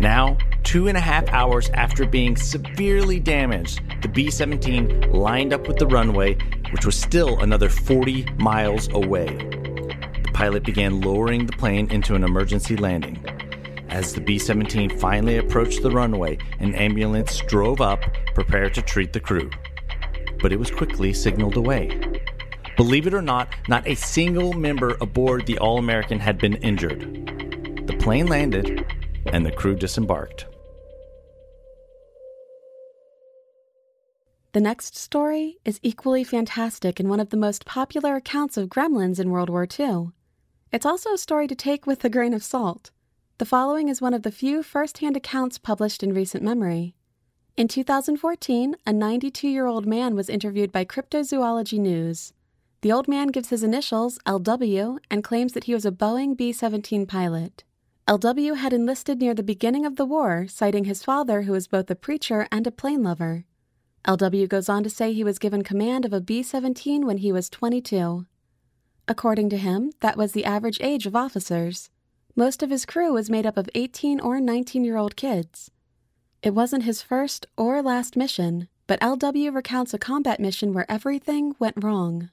Now, 0.00 0.38
two 0.66 0.88
and 0.88 0.96
a 0.96 1.00
half 1.00 1.28
hours 1.28 1.70
after 1.74 2.04
being 2.04 2.34
severely 2.36 3.20
damaged, 3.20 3.80
the 4.02 4.08
B 4.08 4.32
17 4.32 5.12
lined 5.12 5.52
up 5.52 5.68
with 5.68 5.78
the 5.78 5.86
runway, 5.86 6.34
which 6.72 6.84
was 6.84 6.96
still 6.96 7.38
another 7.38 7.68
40 7.68 8.24
miles 8.38 8.88
away. 8.88 9.28
The 9.28 10.30
pilot 10.34 10.64
began 10.64 11.00
lowering 11.00 11.46
the 11.46 11.52
plane 11.52 11.88
into 11.92 12.16
an 12.16 12.24
emergency 12.24 12.76
landing. 12.76 13.24
As 13.90 14.12
the 14.12 14.20
B 14.20 14.40
17 14.40 14.98
finally 14.98 15.36
approached 15.36 15.82
the 15.82 15.90
runway, 15.92 16.36
an 16.58 16.74
ambulance 16.74 17.38
drove 17.46 17.80
up, 17.80 18.00
prepared 18.34 18.74
to 18.74 18.82
treat 18.82 19.12
the 19.12 19.20
crew. 19.20 19.48
but 20.42 20.52
it 20.52 20.58
was 20.58 20.70
quickly 20.70 21.12
signaled 21.12 21.56
away. 21.56 21.98
Believe 22.76 23.06
it 23.06 23.14
or 23.14 23.22
not, 23.22 23.48
not 23.68 23.86
a 23.86 23.94
single 23.94 24.52
member 24.52 24.96
aboard 25.00 25.46
the 25.46 25.58
All 25.58 25.78
American 25.78 26.18
had 26.18 26.38
been 26.38 26.54
injured. 26.56 27.00
The 27.86 27.96
plane 27.96 28.26
landed, 28.26 28.84
and 29.26 29.46
the 29.46 29.52
crew 29.52 29.76
disembarked. 29.76 30.44
The 34.56 34.62
next 34.62 34.96
story 34.96 35.58
is 35.66 35.78
equally 35.82 36.24
fantastic 36.24 36.98
and 36.98 37.10
one 37.10 37.20
of 37.20 37.28
the 37.28 37.36
most 37.36 37.66
popular 37.66 38.16
accounts 38.16 38.56
of 38.56 38.70
gremlins 38.70 39.20
in 39.20 39.28
World 39.28 39.50
War 39.50 39.68
II. 39.68 40.12
It's 40.72 40.86
also 40.86 41.12
a 41.12 41.18
story 41.18 41.46
to 41.46 41.54
take 41.54 41.86
with 41.86 42.02
a 42.06 42.08
grain 42.08 42.32
of 42.32 42.42
salt. 42.42 42.90
The 43.36 43.44
following 43.44 43.90
is 43.90 44.00
one 44.00 44.14
of 44.14 44.22
the 44.22 44.30
few 44.30 44.62
first 44.62 44.96
hand 44.96 45.14
accounts 45.14 45.58
published 45.58 46.02
in 46.02 46.14
recent 46.14 46.42
memory. 46.42 46.94
In 47.58 47.68
2014, 47.68 48.76
a 48.86 48.94
92 48.94 49.46
year 49.46 49.66
old 49.66 49.84
man 49.84 50.14
was 50.14 50.30
interviewed 50.30 50.72
by 50.72 50.86
Cryptozoology 50.86 51.78
News. 51.78 52.32
The 52.80 52.92
old 52.92 53.08
man 53.08 53.28
gives 53.28 53.50
his 53.50 53.62
initials, 53.62 54.18
LW, 54.24 54.96
and 55.10 55.22
claims 55.22 55.52
that 55.52 55.64
he 55.64 55.74
was 55.74 55.84
a 55.84 55.92
Boeing 55.92 56.34
B 56.34 56.50
17 56.50 57.04
pilot. 57.04 57.62
LW 58.08 58.56
had 58.56 58.72
enlisted 58.72 59.18
near 59.18 59.34
the 59.34 59.42
beginning 59.42 59.84
of 59.84 59.96
the 59.96 60.06
war, 60.06 60.46
citing 60.48 60.84
his 60.84 61.02
father, 61.02 61.42
who 61.42 61.52
was 61.52 61.68
both 61.68 61.90
a 61.90 61.94
preacher 61.94 62.48
and 62.50 62.66
a 62.66 62.70
plane 62.70 63.02
lover. 63.02 63.44
LW 64.06 64.48
goes 64.48 64.68
on 64.68 64.84
to 64.84 64.90
say 64.90 65.12
he 65.12 65.24
was 65.24 65.40
given 65.40 65.62
command 65.62 66.04
of 66.04 66.12
a 66.12 66.20
B 66.20 66.40
17 66.40 67.04
when 67.04 67.18
he 67.18 67.32
was 67.32 67.50
22. 67.50 68.24
According 69.08 69.50
to 69.50 69.56
him, 69.56 69.92
that 70.00 70.16
was 70.16 70.30
the 70.30 70.44
average 70.44 70.80
age 70.80 71.06
of 71.06 71.16
officers. 71.16 71.90
Most 72.36 72.62
of 72.62 72.70
his 72.70 72.86
crew 72.86 73.12
was 73.12 73.28
made 73.28 73.46
up 73.46 73.56
of 73.56 73.68
18 73.74 74.20
or 74.20 74.38
19 74.40 74.84
year 74.84 74.96
old 74.96 75.16
kids. 75.16 75.72
It 76.40 76.54
wasn't 76.54 76.84
his 76.84 77.02
first 77.02 77.46
or 77.56 77.82
last 77.82 78.16
mission, 78.16 78.68
but 78.86 79.00
LW 79.00 79.52
recounts 79.52 79.92
a 79.92 79.98
combat 79.98 80.38
mission 80.38 80.72
where 80.72 80.88
everything 80.88 81.56
went 81.58 81.82
wrong. 81.82 82.30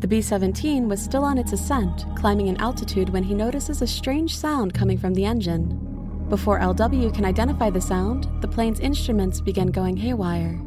The 0.00 0.08
B 0.08 0.20
17 0.20 0.88
was 0.88 1.00
still 1.00 1.24
on 1.24 1.38
its 1.38 1.52
ascent, 1.52 2.04
climbing 2.16 2.50
an 2.50 2.58
altitude 2.58 3.08
when 3.08 3.22
he 3.22 3.34
notices 3.34 3.80
a 3.80 3.86
strange 3.86 4.36
sound 4.36 4.74
coming 4.74 4.98
from 4.98 5.14
the 5.14 5.24
engine. 5.24 6.26
Before 6.28 6.60
LW 6.60 7.14
can 7.14 7.24
identify 7.24 7.70
the 7.70 7.80
sound, 7.80 8.28
the 8.42 8.48
plane's 8.48 8.80
instruments 8.80 9.40
begin 9.40 9.68
going 9.68 9.96
haywire. 9.96 10.60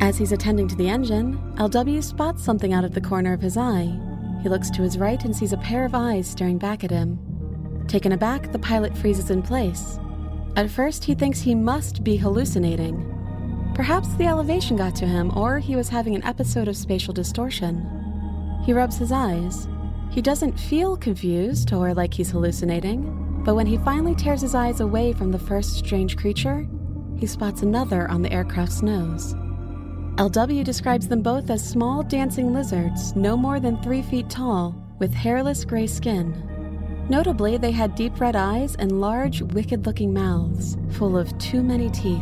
As 0.00 0.16
he's 0.16 0.32
attending 0.32 0.66
to 0.68 0.76
the 0.76 0.88
engine, 0.88 1.38
LW 1.56 2.02
spots 2.02 2.42
something 2.42 2.72
out 2.72 2.84
of 2.84 2.94
the 2.94 3.02
corner 3.02 3.34
of 3.34 3.42
his 3.42 3.58
eye. 3.58 3.94
He 4.42 4.48
looks 4.48 4.70
to 4.70 4.82
his 4.82 4.96
right 4.96 5.22
and 5.24 5.36
sees 5.36 5.52
a 5.52 5.58
pair 5.58 5.84
of 5.84 5.94
eyes 5.94 6.26
staring 6.26 6.56
back 6.56 6.82
at 6.82 6.90
him. 6.90 7.18
Taken 7.86 8.12
aback, 8.12 8.50
the 8.50 8.58
pilot 8.58 8.96
freezes 8.96 9.30
in 9.30 9.42
place. 9.42 9.98
At 10.56 10.70
first, 10.70 11.04
he 11.04 11.14
thinks 11.14 11.40
he 11.40 11.54
must 11.54 12.02
be 12.02 12.16
hallucinating. 12.16 13.06
Perhaps 13.74 14.14
the 14.14 14.26
elevation 14.26 14.76
got 14.76 14.96
to 14.96 15.06
him, 15.06 15.36
or 15.36 15.58
he 15.58 15.76
was 15.76 15.90
having 15.90 16.14
an 16.14 16.24
episode 16.24 16.66
of 16.66 16.76
spatial 16.76 17.12
distortion. 17.12 17.86
He 18.64 18.72
rubs 18.72 18.96
his 18.96 19.12
eyes. 19.12 19.68
He 20.10 20.22
doesn't 20.22 20.58
feel 20.58 20.96
confused 20.96 21.74
or 21.74 21.92
like 21.92 22.14
he's 22.14 22.30
hallucinating, 22.30 23.42
but 23.44 23.54
when 23.54 23.66
he 23.66 23.76
finally 23.78 24.14
tears 24.14 24.40
his 24.40 24.54
eyes 24.54 24.80
away 24.80 25.12
from 25.12 25.30
the 25.30 25.38
first 25.38 25.76
strange 25.76 26.16
creature, 26.16 26.66
he 27.18 27.26
spots 27.26 27.62
another 27.62 28.10
on 28.10 28.22
the 28.22 28.32
aircraft's 28.32 28.82
nose. 28.82 29.34
LW 30.20 30.62
describes 30.62 31.08
them 31.08 31.22
both 31.22 31.48
as 31.48 31.66
small 31.66 32.02
dancing 32.02 32.52
lizards, 32.52 33.16
no 33.16 33.38
more 33.38 33.58
than 33.58 33.80
three 33.80 34.02
feet 34.02 34.28
tall, 34.28 34.74
with 34.98 35.14
hairless 35.14 35.64
gray 35.64 35.86
skin. 35.86 37.06
Notably, 37.08 37.56
they 37.56 37.70
had 37.70 37.94
deep 37.94 38.20
red 38.20 38.36
eyes 38.36 38.74
and 38.74 39.00
large, 39.00 39.40
wicked 39.40 39.86
looking 39.86 40.12
mouths, 40.12 40.76
full 40.90 41.16
of 41.16 41.36
too 41.38 41.62
many 41.62 41.88
teeth. 41.88 42.20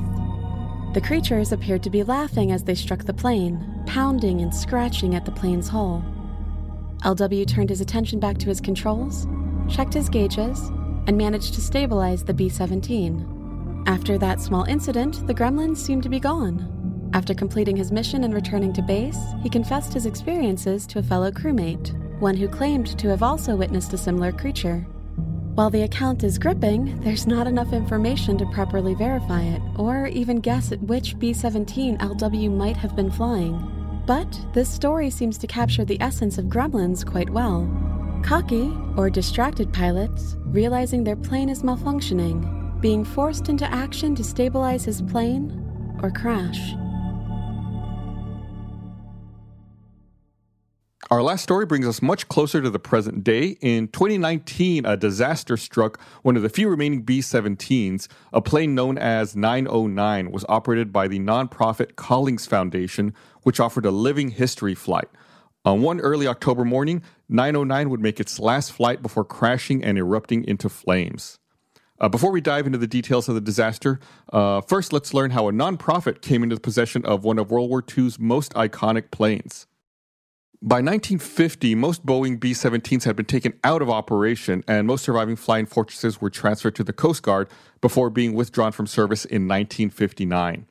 The 0.94 1.00
creatures 1.04 1.50
appeared 1.50 1.82
to 1.82 1.90
be 1.90 2.04
laughing 2.04 2.52
as 2.52 2.62
they 2.62 2.76
struck 2.76 3.02
the 3.02 3.12
plane, 3.12 3.82
pounding 3.84 4.42
and 4.42 4.54
scratching 4.54 5.16
at 5.16 5.24
the 5.24 5.32
plane's 5.32 5.66
hull. 5.66 6.04
LW 7.02 7.48
turned 7.48 7.70
his 7.70 7.80
attention 7.80 8.20
back 8.20 8.38
to 8.38 8.48
his 8.48 8.60
controls, 8.60 9.26
checked 9.68 9.94
his 9.94 10.08
gauges, 10.08 10.70
and 11.08 11.18
managed 11.18 11.52
to 11.54 11.60
stabilize 11.60 12.22
the 12.22 12.32
B 12.32 12.48
17. 12.48 13.82
After 13.88 14.18
that 14.18 14.40
small 14.40 14.62
incident, 14.66 15.26
the 15.26 15.34
gremlins 15.34 15.78
seemed 15.78 16.04
to 16.04 16.08
be 16.08 16.20
gone. 16.20 16.77
After 17.14 17.32
completing 17.32 17.76
his 17.76 17.90
mission 17.90 18.24
and 18.24 18.34
returning 18.34 18.72
to 18.74 18.82
base, 18.82 19.18
he 19.42 19.48
confessed 19.48 19.94
his 19.94 20.06
experiences 20.06 20.86
to 20.88 20.98
a 20.98 21.02
fellow 21.02 21.30
crewmate, 21.30 21.92
one 22.20 22.36
who 22.36 22.48
claimed 22.48 22.98
to 22.98 23.08
have 23.08 23.22
also 23.22 23.56
witnessed 23.56 23.92
a 23.92 23.98
similar 23.98 24.30
creature. 24.30 24.86
While 25.54 25.70
the 25.70 25.82
account 25.82 26.22
is 26.22 26.38
gripping, 26.38 27.00
there's 27.00 27.26
not 27.26 27.46
enough 27.46 27.72
information 27.72 28.38
to 28.38 28.46
properly 28.46 28.94
verify 28.94 29.42
it, 29.42 29.62
or 29.76 30.06
even 30.06 30.40
guess 30.40 30.70
at 30.70 30.82
which 30.82 31.18
B 31.18 31.32
17 31.32 31.98
LW 31.98 32.50
might 32.50 32.76
have 32.76 32.94
been 32.94 33.10
flying. 33.10 34.02
But 34.06 34.38
this 34.52 34.68
story 34.68 35.10
seems 35.10 35.36
to 35.38 35.46
capture 35.46 35.84
the 35.84 36.00
essence 36.00 36.38
of 36.38 36.44
gremlins 36.44 37.04
quite 37.04 37.30
well. 37.30 37.68
Cocky, 38.22 38.72
or 38.96 39.10
distracted 39.10 39.72
pilots, 39.72 40.36
realizing 40.44 41.02
their 41.02 41.16
plane 41.16 41.48
is 41.48 41.62
malfunctioning, 41.62 42.80
being 42.80 43.04
forced 43.04 43.48
into 43.48 43.70
action 43.72 44.14
to 44.14 44.22
stabilize 44.22 44.84
his 44.84 45.02
plane, 45.02 45.64
or 46.02 46.10
crash. 46.10 46.74
Our 51.10 51.22
last 51.22 51.42
story 51.42 51.64
brings 51.64 51.86
us 51.86 52.02
much 52.02 52.28
closer 52.28 52.60
to 52.60 52.68
the 52.68 52.78
present 52.78 53.24
day. 53.24 53.56
In 53.62 53.88
2019, 53.88 54.84
a 54.84 54.94
disaster 54.94 55.56
struck 55.56 55.98
one 56.20 56.36
of 56.36 56.42
the 56.42 56.50
few 56.50 56.68
remaining 56.68 57.00
B 57.00 57.20
17s. 57.20 58.08
A 58.34 58.42
plane 58.42 58.74
known 58.74 58.98
as 58.98 59.34
909 59.34 60.30
was 60.30 60.44
operated 60.50 60.92
by 60.92 61.08
the 61.08 61.18
nonprofit 61.18 61.96
Collings 61.96 62.44
Foundation, 62.44 63.14
which 63.40 63.58
offered 63.58 63.86
a 63.86 63.90
living 63.90 64.32
history 64.32 64.74
flight. 64.74 65.08
On 65.64 65.80
one 65.80 65.98
early 66.00 66.26
October 66.26 66.62
morning, 66.62 67.02
909 67.30 67.88
would 67.88 68.00
make 68.00 68.20
its 68.20 68.38
last 68.38 68.70
flight 68.70 69.00
before 69.00 69.24
crashing 69.24 69.82
and 69.82 69.96
erupting 69.96 70.44
into 70.44 70.68
flames. 70.68 71.38
Uh, 71.98 72.10
before 72.10 72.30
we 72.30 72.42
dive 72.42 72.66
into 72.66 72.76
the 72.76 72.86
details 72.86 73.30
of 73.30 73.34
the 73.34 73.40
disaster, 73.40 73.98
uh, 74.34 74.60
first 74.60 74.92
let's 74.92 75.14
learn 75.14 75.30
how 75.30 75.48
a 75.48 75.52
nonprofit 75.52 76.20
came 76.20 76.42
into 76.42 76.60
possession 76.60 77.02
of 77.06 77.24
one 77.24 77.38
of 77.38 77.50
World 77.50 77.70
War 77.70 77.82
II's 77.96 78.18
most 78.18 78.52
iconic 78.52 79.10
planes. 79.10 79.67
By 80.60 80.78
1950, 80.78 81.76
most 81.76 82.04
Boeing 82.04 82.40
B 82.40 82.50
17s 82.50 83.04
had 83.04 83.14
been 83.14 83.26
taken 83.26 83.52
out 83.62 83.80
of 83.80 83.88
operation, 83.88 84.64
and 84.66 84.88
most 84.88 85.04
surviving 85.04 85.36
flying 85.36 85.66
fortresses 85.66 86.20
were 86.20 86.30
transferred 86.30 86.74
to 86.74 86.82
the 86.82 86.92
Coast 86.92 87.22
Guard 87.22 87.48
before 87.80 88.10
being 88.10 88.34
withdrawn 88.34 88.72
from 88.72 88.88
service 88.88 89.24
in 89.24 89.46
1959. 89.46 90.66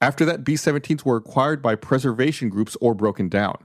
After 0.00 0.24
that, 0.24 0.44
B 0.44 0.54
17s 0.54 1.04
were 1.04 1.16
acquired 1.16 1.60
by 1.60 1.74
preservation 1.74 2.48
groups 2.48 2.76
or 2.80 2.94
broken 2.94 3.28
down. 3.28 3.64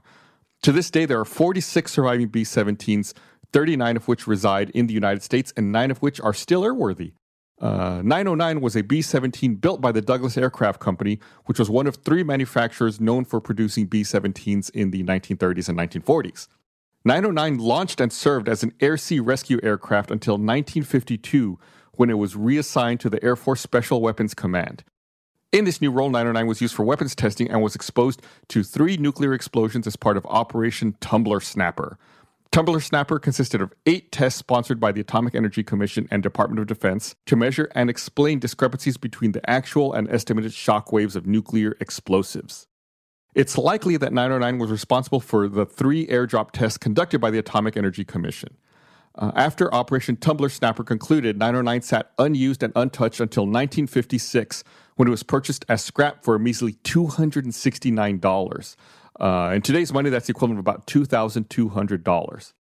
To 0.62 0.72
this 0.72 0.90
day, 0.90 1.06
there 1.06 1.20
are 1.20 1.24
46 1.24 1.92
surviving 1.92 2.26
B 2.26 2.42
17s, 2.42 3.14
39 3.52 3.96
of 3.96 4.08
which 4.08 4.26
reside 4.26 4.70
in 4.70 4.88
the 4.88 4.94
United 4.94 5.22
States, 5.22 5.52
and 5.56 5.70
9 5.70 5.92
of 5.92 5.98
which 5.98 6.20
are 6.20 6.34
still 6.34 6.62
airworthy. 6.62 7.12
Uh, 7.60 8.00
909 8.02 8.60
was 8.62 8.74
a 8.74 8.82
B 8.82 9.02
17 9.02 9.56
built 9.56 9.80
by 9.80 9.92
the 9.92 10.00
Douglas 10.00 10.38
Aircraft 10.38 10.80
Company, 10.80 11.20
which 11.44 11.58
was 11.58 11.68
one 11.68 11.86
of 11.86 11.96
three 11.96 12.22
manufacturers 12.22 13.00
known 13.00 13.24
for 13.24 13.40
producing 13.40 13.86
B 13.86 14.02
17s 14.02 14.70
in 14.70 14.90
the 14.90 15.02
1930s 15.02 15.68
and 15.68 15.78
1940s. 15.78 16.48
909 17.04 17.58
launched 17.58 18.00
and 18.00 18.12
served 18.12 18.48
as 18.48 18.62
an 18.62 18.72
air 18.80 18.96
sea 18.96 19.20
rescue 19.20 19.58
aircraft 19.62 20.10
until 20.10 20.34
1952, 20.34 21.58
when 21.92 22.08
it 22.10 22.18
was 22.18 22.36
reassigned 22.36 23.00
to 23.00 23.10
the 23.10 23.22
Air 23.22 23.36
Force 23.36 23.60
Special 23.60 24.00
Weapons 24.00 24.32
Command. 24.32 24.84
In 25.52 25.64
this 25.64 25.80
new 25.80 25.90
role, 25.90 26.08
909 26.08 26.46
was 26.46 26.60
used 26.60 26.74
for 26.74 26.84
weapons 26.84 27.14
testing 27.14 27.50
and 27.50 27.60
was 27.60 27.74
exposed 27.74 28.22
to 28.48 28.62
three 28.62 28.96
nuclear 28.96 29.34
explosions 29.34 29.86
as 29.86 29.96
part 29.96 30.16
of 30.16 30.24
Operation 30.26 30.94
Tumbler 31.00 31.40
Snapper. 31.40 31.98
Tumbler 32.52 32.80
Snapper 32.80 33.20
consisted 33.20 33.60
of 33.60 33.72
eight 33.86 34.10
tests 34.10 34.40
sponsored 34.40 34.80
by 34.80 34.90
the 34.90 35.00
Atomic 35.00 35.36
Energy 35.36 35.62
Commission 35.62 36.08
and 36.10 36.20
Department 36.20 36.58
of 36.58 36.66
Defense 36.66 37.14
to 37.26 37.36
measure 37.36 37.70
and 37.76 37.88
explain 37.88 38.40
discrepancies 38.40 38.96
between 38.96 39.30
the 39.30 39.48
actual 39.48 39.92
and 39.92 40.10
estimated 40.10 40.52
shock 40.52 40.90
waves 40.90 41.14
of 41.14 41.28
nuclear 41.28 41.76
explosives. 41.78 42.66
It's 43.36 43.56
likely 43.56 43.96
that 43.98 44.12
909 44.12 44.58
was 44.58 44.72
responsible 44.72 45.20
for 45.20 45.46
the 45.46 45.64
three 45.64 46.08
airdrop 46.08 46.50
tests 46.50 46.76
conducted 46.76 47.20
by 47.20 47.30
the 47.30 47.38
Atomic 47.38 47.76
Energy 47.76 48.04
Commission. 48.04 48.56
Uh, 49.14 49.30
after 49.36 49.72
Operation 49.72 50.16
Tumbler 50.16 50.48
Snapper 50.48 50.82
concluded, 50.82 51.38
909 51.38 51.82
sat 51.82 52.10
unused 52.18 52.64
and 52.64 52.72
untouched 52.74 53.20
until 53.20 53.44
1956 53.44 54.64
when 54.96 55.06
it 55.06 55.12
was 55.12 55.22
purchased 55.22 55.64
as 55.68 55.84
scrap 55.84 56.24
for 56.24 56.34
a 56.34 56.40
measly 56.40 56.72
$269. 56.82 58.76
Uh, 59.20 59.52
in 59.54 59.60
today's 59.60 59.92
money, 59.92 60.08
that's 60.08 60.26
the 60.26 60.32
equivalent 60.32 60.58
of 60.58 60.62
about 60.62 60.86
$2,200. 60.86 62.52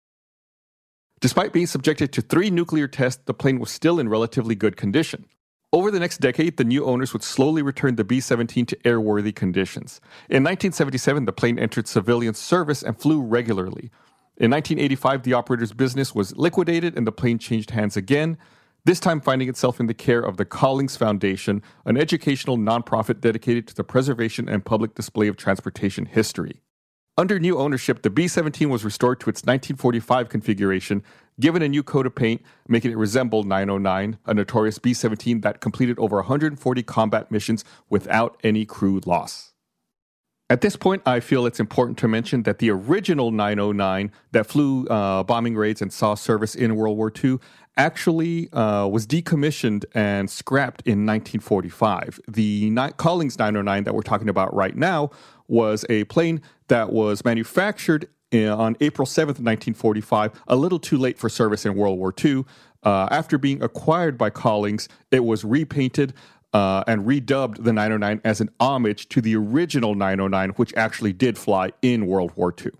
Despite 1.21 1.53
being 1.53 1.67
subjected 1.67 2.13
to 2.13 2.21
three 2.21 2.49
nuclear 2.49 2.87
tests, 2.87 3.21
the 3.25 3.33
plane 3.33 3.59
was 3.59 3.71
still 3.71 3.99
in 3.99 4.09
relatively 4.09 4.55
good 4.55 4.77
condition. 4.77 5.25
Over 5.71 5.91
the 5.91 5.99
next 5.99 6.19
decade, 6.19 6.57
the 6.57 6.63
new 6.63 6.83
owners 6.85 7.13
would 7.13 7.23
slowly 7.23 7.61
return 7.61 7.95
the 7.95 8.03
B 8.03 8.19
17 8.19 8.65
to 8.67 8.75
airworthy 8.77 9.35
conditions. 9.35 10.01
In 10.29 10.43
1977, 10.43 11.25
the 11.25 11.31
plane 11.31 11.59
entered 11.59 11.87
civilian 11.87 12.33
service 12.33 12.81
and 12.81 12.99
flew 12.99 13.21
regularly. 13.21 13.91
In 14.37 14.49
1985, 14.51 15.23
the 15.23 15.33
operator's 15.33 15.73
business 15.73 16.15
was 16.15 16.35
liquidated 16.35 16.97
and 16.97 17.05
the 17.05 17.11
plane 17.11 17.37
changed 17.37 17.71
hands 17.71 17.95
again. 17.95 18.37
This 18.89 18.99
time 18.99 19.21
finding 19.21 19.47
itself 19.47 19.79
in 19.79 19.85
the 19.85 19.93
care 19.93 20.19
of 20.19 20.37
the 20.37 20.45
Collings 20.45 20.97
Foundation, 20.97 21.61
an 21.85 21.95
educational 21.95 22.57
nonprofit 22.57 23.21
dedicated 23.21 23.67
to 23.67 23.75
the 23.75 23.83
preservation 23.83 24.49
and 24.49 24.65
public 24.65 24.95
display 24.95 25.27
of 25.27 25.37
transportation 25.37 26.07
history. 26.07 26.63
Under 27.15 27.39
new 27.39 27.59
ownership, 27.59 28.01
the 28.01 28.09
B 28.09 28.27
17 28.27 28.67
was 28.67 28.83
restored 28.83 29.19
to 29.19 29.29
its 29.29 29.43
1945 29.43 30.29
configuration, 30.29 31.03
given 31.39 31.61
a 31.61 31.69
new 31.69 31.83
coat 31.83 32.07
of 32.07 32.15
paint, 32.15 32.41
making 32.67 32.89
it 32.89 32.97
resemble 32.97 33.43
909, 33.43 34.17
a 34.25 34.33
notorious 34.33 34.79
B 34.79 34.95
17 34.95 35.41
that 35.41 35.61
completed 35.61 35.99
over 35.99 36.15
140 36.15 36.81
combat 36.81 37.29
missions 37.29 37.63
without 37.91 38.39
any 38.43 38.65
crew 38.65 39.01
loss. 39.05 39.53
At 40.51 40.61
this 40.61 40.75
point, 40.75 41.03
I 41.05 41.19
feel 41.19 41.45
it's 41.45 41.59
important 41.59 41.99
to 41.99 42.07
mention 42.07 42.41
that 42.43 42.57
the 42.57 42.71
original 42.71 43.29
909 43.29 44.11
that 44.31 44.47
flew 44.47 44.87
uh, 44.87 45.21
bombing 45.21 45.55
raids 45.55 45.79
and 45.79 45.93
saw 45.93 46.15
service 46.15 46.55
in 46.55 46.75
World 46.75 46.97
War 46.97 47.13
II 47.23 47.37
actually 47.79 48.51
uh, 48.51 48.85
was 48.85 49.07
decommissioned 49.07 49.85
and 49.95 50.29
scrapped 50.29 50.81
in 50.81 51.05
1945. 51.05 52.19
The 52.27 52.69
Ni- 52.69 52.91
Collings 52.97 53.39
909 53.39 53.85
that 53.85 53.95
we're 53.95 54.01
talking 54.01 54.27
about 54.27 54.53
right 54.53 54.75
now 54.75 55.11
was 55.47 55.85
a 55.89 56.03
plane 56.03 56.41
that 56.67 56.91
was 56.91 57.23
manufactured 57.23 58.09
in, 58.31 58.49
on 58.49 58.75
April 58.81 59.05
7th, 59.05 59.39
1945, 59.39 60.43
a 60.47 60.55
little 60.57 60.77
too 60.77 60.97
late 60.97 61.17
for 61.17 61.29
service 61.29 61.65
in 61.65 61.73
World 61.75 61.97
War 61.97 62.13
II. 62.23 62.43
Uh, 62.83 63.07
after 63.11 63.37
being 63.37 63.63
acquired 63.63 64.17
by 64.17 64.29
Collings, 64.29 64.89
it 65.09 65.23
was 65.23 65.45
repainted 65.45 66.13
uh, 66.53 66.83
and 66.85 67.05
redubbed 67.05 67.63
the 67.63 67.71
909 67.71 68.19
as 68.25 68.41
an 68.41 68.49
homage 68.59 69.07
to 69.09 69.21
the 69.21 69.35
original 69.37 69.95
909, 69.95 70.49
which 70.57 70.73
actually 70.75 71.13
did 71.13 71.37
fly 71.37 71.71
in 71.81 72.07
World 72.07 72.33
War 72.35 72.53
II. 72.53 72.71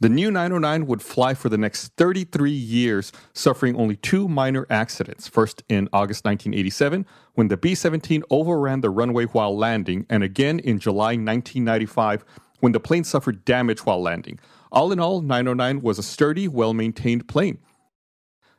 The 0.00 0.08
new 0.08 0.30
909 0.30 0.86
would 0.86 1.02
fly 1.02 1.34
for 1.34 1.48
the 1.48 1.58
next 1.58 1.88
33 1.96 2.52
years, 2.52 3.10
suffering 3.32 3.74
only 3.74 3.96
two 3.96 4.28
minor 4.28 4.64
accidents. 4.70 5.26
First 5.26 5.64
in 5.68 5.88
August 5.92 6.24
1987, 6.24 7.04
when 7.34 7.48
the 7.48 7.56
B 7.56 7.74
17 7.74 8.22
overran 8.30 8.80
the 8.80 8.90
runway 8.90 9.24
while 9.24 9.56
landing, 9.56 10.06
and 10.08 10.22
again 10.22 10.60
in 10.60 10.78
July 10.78 11.16
1995, 11.16 12.24
when 12.60 12.70
the 12.70 12.78
plane 12.78 13.02
suffered 13.02 13.44
damage 13.44 13.84
while 13.84 14.00
landing. 14.00 14.38
All 14.70 14.92
in 14.92 15.00
all, 15.00 15.20
909 15.20 15.80
was 15.80 15.98
a 15.98 16.04
sturdy, 16.04 16.46
well 16.46 16.74
maintained 16.74 17.26
plane. 17.26 17.58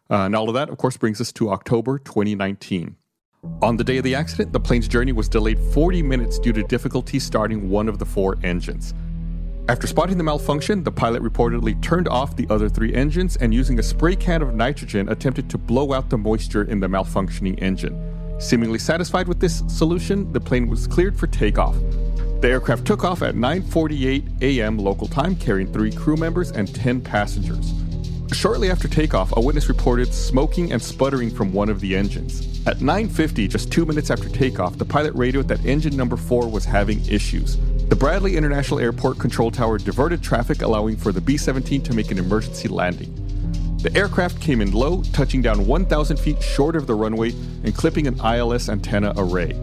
Uh, 0.09 0.25
and 0.25 0.35
all 0.35 0.49
of 0.49 0.55
that, 0.55 0.69
of 0.69 0.77
course, 0.77 0.97
brings 0.97 1.21
us 1.21 1.31
to 1.33 1.51
October 1.51 1.99
2019. 1.99 2.97
On 3.61 3.77
the 3.77 3.83
day 3.85 3.97
of 3.97 4.03
the 4.03 4.15
accident, 4.15 4.51
the 4.51 4.59
plane's 4.59 4.89
journey 4.89 5.13
was 5.13 5.29
delayed 5.29 5.59
40 5.73 6.03
minutes 6.03 6.37
due 6.37 6.51
to 6.51 6.63
difficulty 6.63 7.19
starting 7.19 7.69
one 7.69 7.87
of 7.87 7.97
the 7.97 8.05
four 8.05 8.37
engines. 8.43 8.93
After 9.69 9.85
spotting 9.85 10.17
the 10.17 10.23
malfunction, 10.23 10.83
the 10.83 10.91
pilot 10.91 11.21
reportedly 11.21 11.79
turned 11.79 12.07
off 12.07 12.35
the 12.35 12.47
other 12.49 12.69
three 12.69 12.91
engines 12.91 13.37
and 13.37 13.53
using 13.53 13.77
a 13.77 13.83
spray 13.83 14.15
can 14.15 14.41
of 14.41 14.55
nitrogen 14.55 15.09
attempted 15.09 15.47
to 15.51 15.59
blow 15.59 15.93
out 15.93 16.09
the 16.09 16.17
moisture 16.17 16.63
in 16.63 16.79
the 16.79 16.87
malfunctioning 16.87 17.61
engine. 17.61 18.41
Seemingly 18.41 18.79
satisfied 18.79 19.27
with 19.27 19.39
this 19.39 19.61
solution, 19.67 20.33
the 20.33 20.39
plane 20.39 20.69
was 20.69 20.87
cleared 20.87 21.15
for 21.15 21.27
takeoff. 21.27 21.75
The 22.41 22.49
aircraft 22.49 22.83
took 22.83 23.03
off 23.03 23.21
at 23.21 23.35
9:48 23.35 24.41
a.m. 24.41 24.79
local 24.79 25.07
time 25.07 25.35
carrying 25.35 25.71
3 25.71 25.91
crew 25.91 26.17
members 26.17 26.49
and 26.49 26.73
10 26.73 27.01
passengers. 27.01 27.71
Shortly 28.33 28.71
after 28.71 28.87
takeoff, 28.87 29.37
a 29.37 29.39
witness 29.39 29.69
reported 29.69 30.11
smoking 30.11 30.71
and 30.71 30.81
sputtering 30.81 31.29
from 31.29 31.53
one 31.53 31.69
of 31.69 31.79
the 31.79 31.95
engines. 31.95 32.65
At 32.65 32.79
9:50, 32.79 33.47
just 33.47 33.71
2 33.71 33.85
minutes 33.85 34.09
after 34.09 34.29
takeoff, 34.29 34.79
the 34.79 34.85
pilot 34.85 35.13
radioed 35.13 35.47
that 35.47 35.63
engine 35.63 35.95
number 35.95 36.17
4 36.17 36.47
was 36.47 36.65
having 36.65 37.05
issues. 37.05 37.59
The 37.89 37.95
Bradley 37.95 38.37
International 38.37 38.79
Airport 38.79 39.17
control 39.17 39.49
tower 39.49 39.79
diverted 39.79 40.21
traffic, 40.21 40.61
allowing 40.61 40.95
for 40.95 41.11
the 41.11 41.19
B 41.19 41.37
17 41.37 41.81
to 41.81 41.93
make 41.95 42.11
an 42.11 42.19
emergency 42.19 42.67
landing. 42.67 43.11
The 43.81 43.91
aircraft 43.97 44.39
came 44.39 44.61
in 44.61 44.71
low, 44.73 45.01
touching 45.11 45.41
down 45.41 45.65
1,000 45.65 46.19
feet 46.19 46.39
short 46.39 46.75
of 46.75 46.85
the 46.85 46.93
runway 46.93 47.31
and 47.63 47.73
clipping 47.75 48.05
an 48.05 48.19
ILS 48.19 48.69
antenna 48.69 49.11
array. 49.17 49.53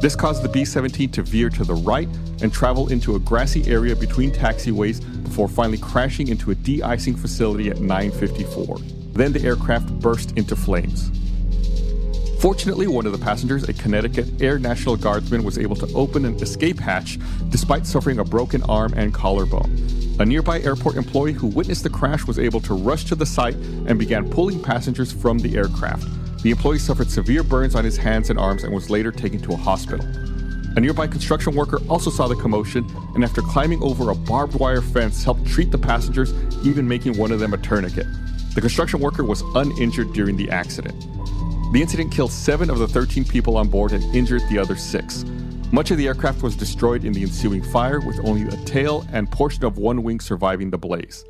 This 0.00 0.16
caused 0.16 0.42
the 0.42 0.48
B 0.48 0.64
17 0.64 1.12
to 1.12 1.22
veer 1.22 1.48
to 1.50 1.62
the 1.62 1.76
right 1.76 2.08
and 2.42 2.52
travel 2.52 2.88
into 2.88 3.14
a 3.14 3.20
grassy 3.20 3.64
area 3.70 3.94
between 3.94 4.32
taxiways 4.32 5.00
before 5.22 5.46
finally 5.46 5.78
crashing 5.78 6.26
into 6.26 6.50
a 6.50 6.56
de 6.56 6.82
icing 6.82 7.14
facility 7.14 7.70
at 7.70 7.78
954. 7.78 8.78
Then 9.12 9.32
the 9.32 9.42
aircraft 9.42 9.92
burst 10.00 10.32
into 10.32 10.56
flames. 10.56 11.12
Fortunately, 12.46 12.86
one 12.86 13.06
of 13.06 13.10
the 13.10 13.18
passengers, 13.18 13.68
a 13.68 13.72
Connecticut 13.72 14.40
Air 14.40 14.60
National 14.60 14.96
Guardsman, 14.96 15.42
was 15.42 15.58
able 15.58 15.74
to 15.74 15.92
open 15.96 16.24
an 16.24 16.36
escape 16.36 16.78
hatch 16.78 17.18
despite 17.48 17.84
suffering 17.84 18.20
a 18.20 18.24
broken 18.24 18.62
arm 18.62 18.94
and 18.94 19.12
collarbone. 19.12 19.68
A 20.20 20.24
nearby 20.24 20.60
airport 20.60 20.94
employee 20.94 21.32
who 21.32 21.48
witnessed 21.48 21.82
the 21.82 21.90
crash 21.90 22.24
was 22.24 22.38
able 22.38 22.60
to 22.60 22.74
rush 22.74 23.04
to 23.06 23.16
the 23.16 23.26
site 23.26 23.56
and 23.56 23.98
began 23.98 24.30
pulling 24.30 24.62
passengers 24.62 25.10
from 25.10 25.40
the 25.40 25.56
aircraft. 25.56 26.06
The 26.44 26.52
employee 26.52 26.78
suffered 26.78 27.10
severe 27.10 27.42
burns 27.42 27.74
on 27.74 27.84
his 27.84 27.96
hands 27.96 28.30
and 28.30 28.38
arms 28.38 28.62
and 28.62 28.72
was 28.72 28.90
later 28.90 29.10
taken 29.10 29.42
to 29.42 29.54
a 29.54 29.56
hospital. 29.56 30.06
A 30.76 30.80
nearby 30.80 31.08
construction 31.08 31.52
worker 31.52 31.80
also 31.88 32.10
saw 32.10 32.28
the 32.28 32.36
commotion 32.36 32.88
and, 33.16 33.24
after 33.24 33.42
climbing 33.42 33.82
over 33.82 34.10
a 34.10 34.14
barbed 34.14 34.54
wire 34.54 34.82
fence, 34.82 35.24
helped 35.24 35.44
treat 35.48 35.72
the 35.72 35.78
passengers, 35.78 36.32
even 36.64 36.86
making 36.86 37.18
one 37.18 37.32
of 37.32 37.40
them 37.40 37.54
a 37.54 37.58
tourniquet. 37.58 38.06
The 38.54 38.60
construction 38.60 39.00
worker 39.00 39.24
was 39.24 39.42
uninjured 39.56 40.12
during 40.12 40.36
the 40.36 40.48
accident. 40.50 41.08
The 41.72 41.82
incident 41.82 42.12
killed 42.12 42.32
seven 42.32 42.70
of 42.70 42.78
the 42.78 42.86
13 42.86 43.24
people 43.24 43.56
on 43.56 43.68
board 43.68 43.92
and 43.92 44.02
injured 44.14 44.42
the 44.48 44.56
other 44.56 44.76
six. 44.76 45.24
Much 45.72 45.90
of 45.90 45.98
the 45.98 46.06
aircraft 46.06 46.42
was 46.42 46.54
destroyed 46.54 47.04
in 47.04 47.12
the 47.12 47.22
ensuing 47.22 47.60
fire, 47.60 48.00
with 48.00 48.20
only 48.24 48.42
a 48.42 48.64
tail 48.64 49.04
and 49.12 49.30
portion 49.30 49.64
of 49.64 49.76
one 49.76 50.04
wing 50.04 50.20
surviving 50.20 50.70
the 50.70 50.78
blaze. 50.78 51.24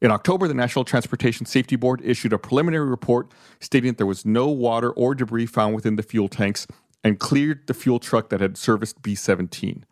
In 0.00 0.10
October, 0.10 0.48
the 0.48 0.54
National 0.54 0.84
Transportation 0.84 1.44
Safety 1.46 1.76
Board 1.76 2.00
issued 2.02 2.32
a 2.32 2.38
preliminary 2.38 2.88
report 2.88 3.30
stating 3.60 3.90
that 3.92 3.98
there 3.98 4.06
was 4.06 4.24
no 4.24 4.48
water 4.48 4.90
or 4.90 5.14
debris 5.14 5.46
found 5.46 5.74
within 5.74 5.96
the 5.96 6.02
fuel 6.02 6.28
tanks 6.28 6.66
and 7.04 7.20
cleared 7.20 7.66
the 7.66 7.74
fuel 7.74 7.98
truck 7.98 8.30
that 8.30 8.40
had 8.40 8.56
serviced 8.56 9.02
B 9.02 9.14
17. 9.14 9.84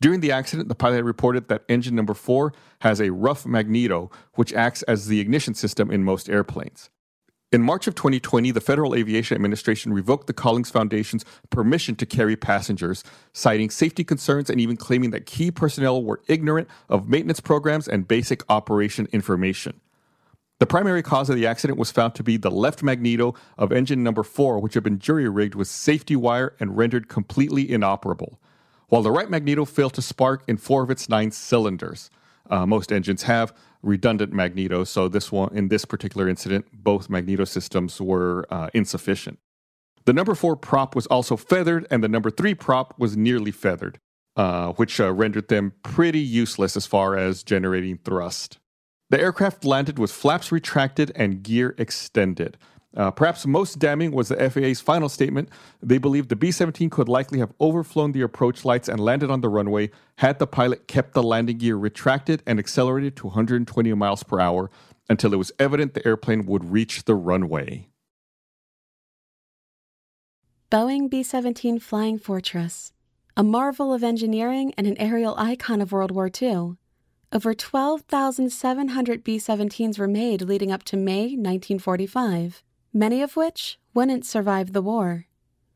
During 0.00 0.20
the 0.20 0.32
accident, 0.32 0.68
the 0.68 0.74
pilot 0.74 1.04
reported 1.04 1.48
that 1.48 1.64
engine 1.68 1.94
number 1.94 2.14
four 2.14 2.54
has 2.80 3.00
a 3.00 3.10
rough 3.10 3.44
magneto, 3.44 4.10
which 4.34 4.52
acts 4.54 4.82
as 4.84 5.06
the 5.06 5.20
ignition 5.20 5.54
system 5.54 5.90
in 5.90 6.04
most 6.04 6.30
airplanes. 6.30 6.88
In 7.52 7.62
March 7.62 7.86
of 7.86 7.96
2020, 7.96 8.52
the 8.52 8.60
Federal 8.60 8.94
Aviation 8.94 9.34
Administration 9.34 9.92
revoked 9.92 10.26
the 10.26 10.32
Collings 10.32 10.70
Foundation's 10.70 11.24
permission 11.50 11.96
to 11.96 12.06
carry 12.06 12.36
passengers, 12.36 13.04
citing 13.32 13.68
safety 13.68 14.04
concerns 14.04 14.48
and 14.48 14.60
even 14.60 14.76
claiming 14.76 15.10
that 15.10 15.26
key 15.26 15.50
personnel 15.50 16.02
were 16.02 16.22
ignorant 16.28 16.68
of 16.88 17.08
maintenance 17.08 17.40
programs 17.40 17.88
and 17.88 18.08
basic 18.08 18.42
operation 18.48 19.06
information. 19.12 19.80
The 20.60 20.66
primary 20.66 21.02
cause 21.02 21.28
of 21.28 21.36
the 21.36 21.46
accident 21.46 21.78
was 21.78 21.90
found 21.90 22.14
to 22.14 22.22
be 22.22 22.36
the 22.36 22.50
left 22.50 22.82
magneto 22.82 23.34
of 23.58 23.72
engine 23.72 24.02
number 24.02 24.22
4, 24.22 24.60
which 24.60 24.74
had 24.74 24.84
been 24.84 24.98
jury 24.98 25.28
rigged 25.28 25.56
with 25.56 25.68
safety 25.68 26.16
wire 26.16 26.54
and 26.60 26.76
rendered 26.76 27.08
completely 27.08 27.70
inoperable 27.70 28.38
while 28.90 29.02
the 29.02 29.10
right 29.10 29.30
magneto 29.30 29.64
failed 29.64 29.94
to 29.94 30.02
spark 30.02 30.42
in 30.46 30.58
four 30.58 30.82
of 30.82 30.90
its 30.90 31.08
nine 31.08 31.30
cylinders. 31.30 32.10
Uh, 32.50 32.66
most 32.66 32.92
engines 32.92 33.22
have 33.22 33.54
redundant 33.82 34.32
magnetos, 34.32 34.88
so 34.88 35.08
this 35.08 35.32
one, 35.32 35.56
in 35.56 35.68
this 35.68 35.84
particular 35.84 36.28
incident, 36.28 36.66
both 36.72 37.08
magneto 37.08 37.44
systems 37.44 38.00
were 38.00 38.46
uh, 38.50 38.68
insufficient. 38.74 39.38
The 40.04 40.12
number 40.12 40.34
four 40.34 40.56
prop 40.56 40.94
was 40.96 41.06
also 41.06 41.36
feathered, 41.36 41.86
and 41.90 42.02
the 42.02 42.08
number 42.08 42.30
three 42.30 42.54
prop 42.54 42.98
was 42.98 43.16
nearly 43.16 43.52
feathered, 43.52 44.00
uh, 44.36 44.72
which 44.72 45.00
uh, 45.00 45.12
rendered 45.12 45.48
them 45.48 45.72
pretty 45.84 46.20
useless 46.20 46.76
as 46.76 46.86
far 46.86 47.16
as 47.16 47.44
generating 47.44 47.98
thrust. 47.98 48.58
The 49.10 49.20
aircraft 49.20 49.64
landed 49.64 49.98
with 49.98 50.10
flaps 50.10 50.50
retracted 50.50 51.12
and 51.14 51.42
gear 51.42 51.74
extended. 51.78 52.58
Uh, 52.96 53.10
perhaps 53.10 53.46
most 53.46 53.78
damning 53.78 54.10
was 54.10 54.28
the 54.28 54.50
FAA's 54.50 54.80
final 54.80 55.08
statement. 55.08 55.48
They 55.80 55.98
believed 55.98 56.28
the 56.28 56.36
B 56.36 56.50
17 56.50 56.90
could 56.90 57.08
likely 57.08 57.38
have 57.38 57.52
overflown 57.60 58.12
the 58.12 58.22
approach 58.22 58.64
lights 58.64 58.88
and 58.88 58.98
landed 58.98 59.30
on 59.30 59.42
the 59.42 59.48
runway 59.48 59.90
had 60.16 60.38
the 60.38 60.46
pilot 60.46 60.88
kept 60.88 61.14
the 61.14 61.22
landing 61.22 61.58
gear 61.58 61.76
retracted 61.76 62.42
and 62.46 62.58
accelerated 62.58 63.16
to 63.16 63.28
120 63.28 63.94
miles 63.94 64.24
per 64.24 64.40
hour 64.40 64.70
until 65.08 65.32
it 65.32 65.36
was 65.36 65.52
evident 65.58 65.94
the 65.94 66.06
airplane 66.06 66.46
would 66.46 66.72
reach 66.72 67.04
the 67.04 67.14
runway. 67.14 67.86
Boeing 70.70 71.08
B 71.08 71.22
17 71.22 71.78
Flying 71.78 72.18
Fortress, 72.18 72.92
a 73.36 73.44
marvel 73.44 73.92
of 73.92 74.02
engineering 74.02 74.72
and 74.76 74.86
an 74.86 74.98
aerial 74.98 75.36
icon 75.38 75.80
of 75.80 75.92
World 75.92 76.10
War 76.10 76.30
II. 76.40 76.76
Over 77.32 77.54
12,700 77.54 79.22
B 79.22 79.38
17s 79.38 79.96
were 79.96 80.08
made 80.08 80.42
leading 80.42 80.72
up 80.72 80.82
to 80.84 80.96
May 80.96 81.36
1945 81.36 82.64
many 82.92 83.22
of 83.22 83.36
which 83.36 83.78
wouldn't 83.94 84.24
survive 84.24 84.72
the 84.72 84.82
war. 84.82 85.26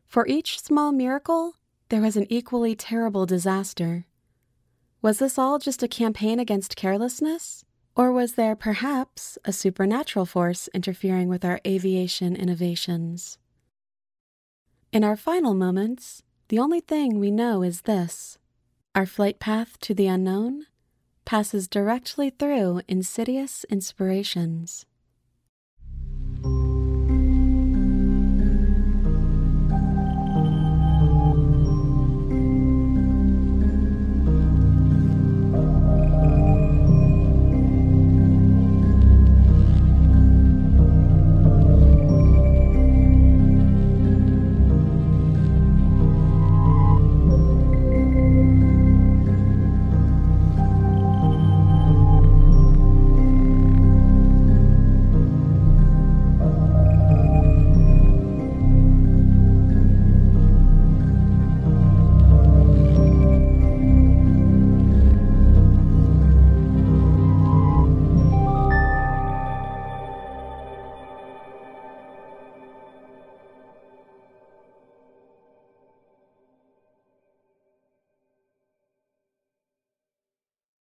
For 0.07 0.27
each 0.27 0.61
small 0.61 0.92
miracle, 0.92 1.55
there 1.88 2.00
was 2.00 2.16
an 2.16 2.27
equally 2.29 2.74
terrible 2.74 3.27
disaster. 3.27 4.07
Was 5.03 5.18
this 5.18 5.38
all 5.38 5.59
just 5.59 5.83
a 5.83 5.88
campaign 5.88 6.38
against 6.40 6.77
carelessness? 6.77 7.64
Or 7.96 8.11
was 8.11 8.35
there 8.35 8.57
perhaps 8.57 9.38
a 9.44 9.53
supernatural 9.53 10.27
force 10.27 10.68
interfering 10.74 11.29
with 11.29 11.44
our 11.44 11.61
aviation 11.66 12.35
innovations? 12.35 13.38
In 14.92 15.05
our 15.05 15.16
final 15.16 15.55
moments, 15.55 16.22
the 16.48 16.59
only 16.59 16.81
thing 16.81 17.18
we 17.18 17.31
know 17.31 17.62
is 17.62 17.83
this 17.83 18.38
our 18.94 19.07
flight 19.07 19.38
path 19.40 19.79
to 19.81 19.94
the 19.94 20.07
unknown 20.07 20.66
passes 21.24 21.66
directly 21.66 22.31
through 22.31 22.81
insidious 22.87 23.64
inspirations. 23.64 24.87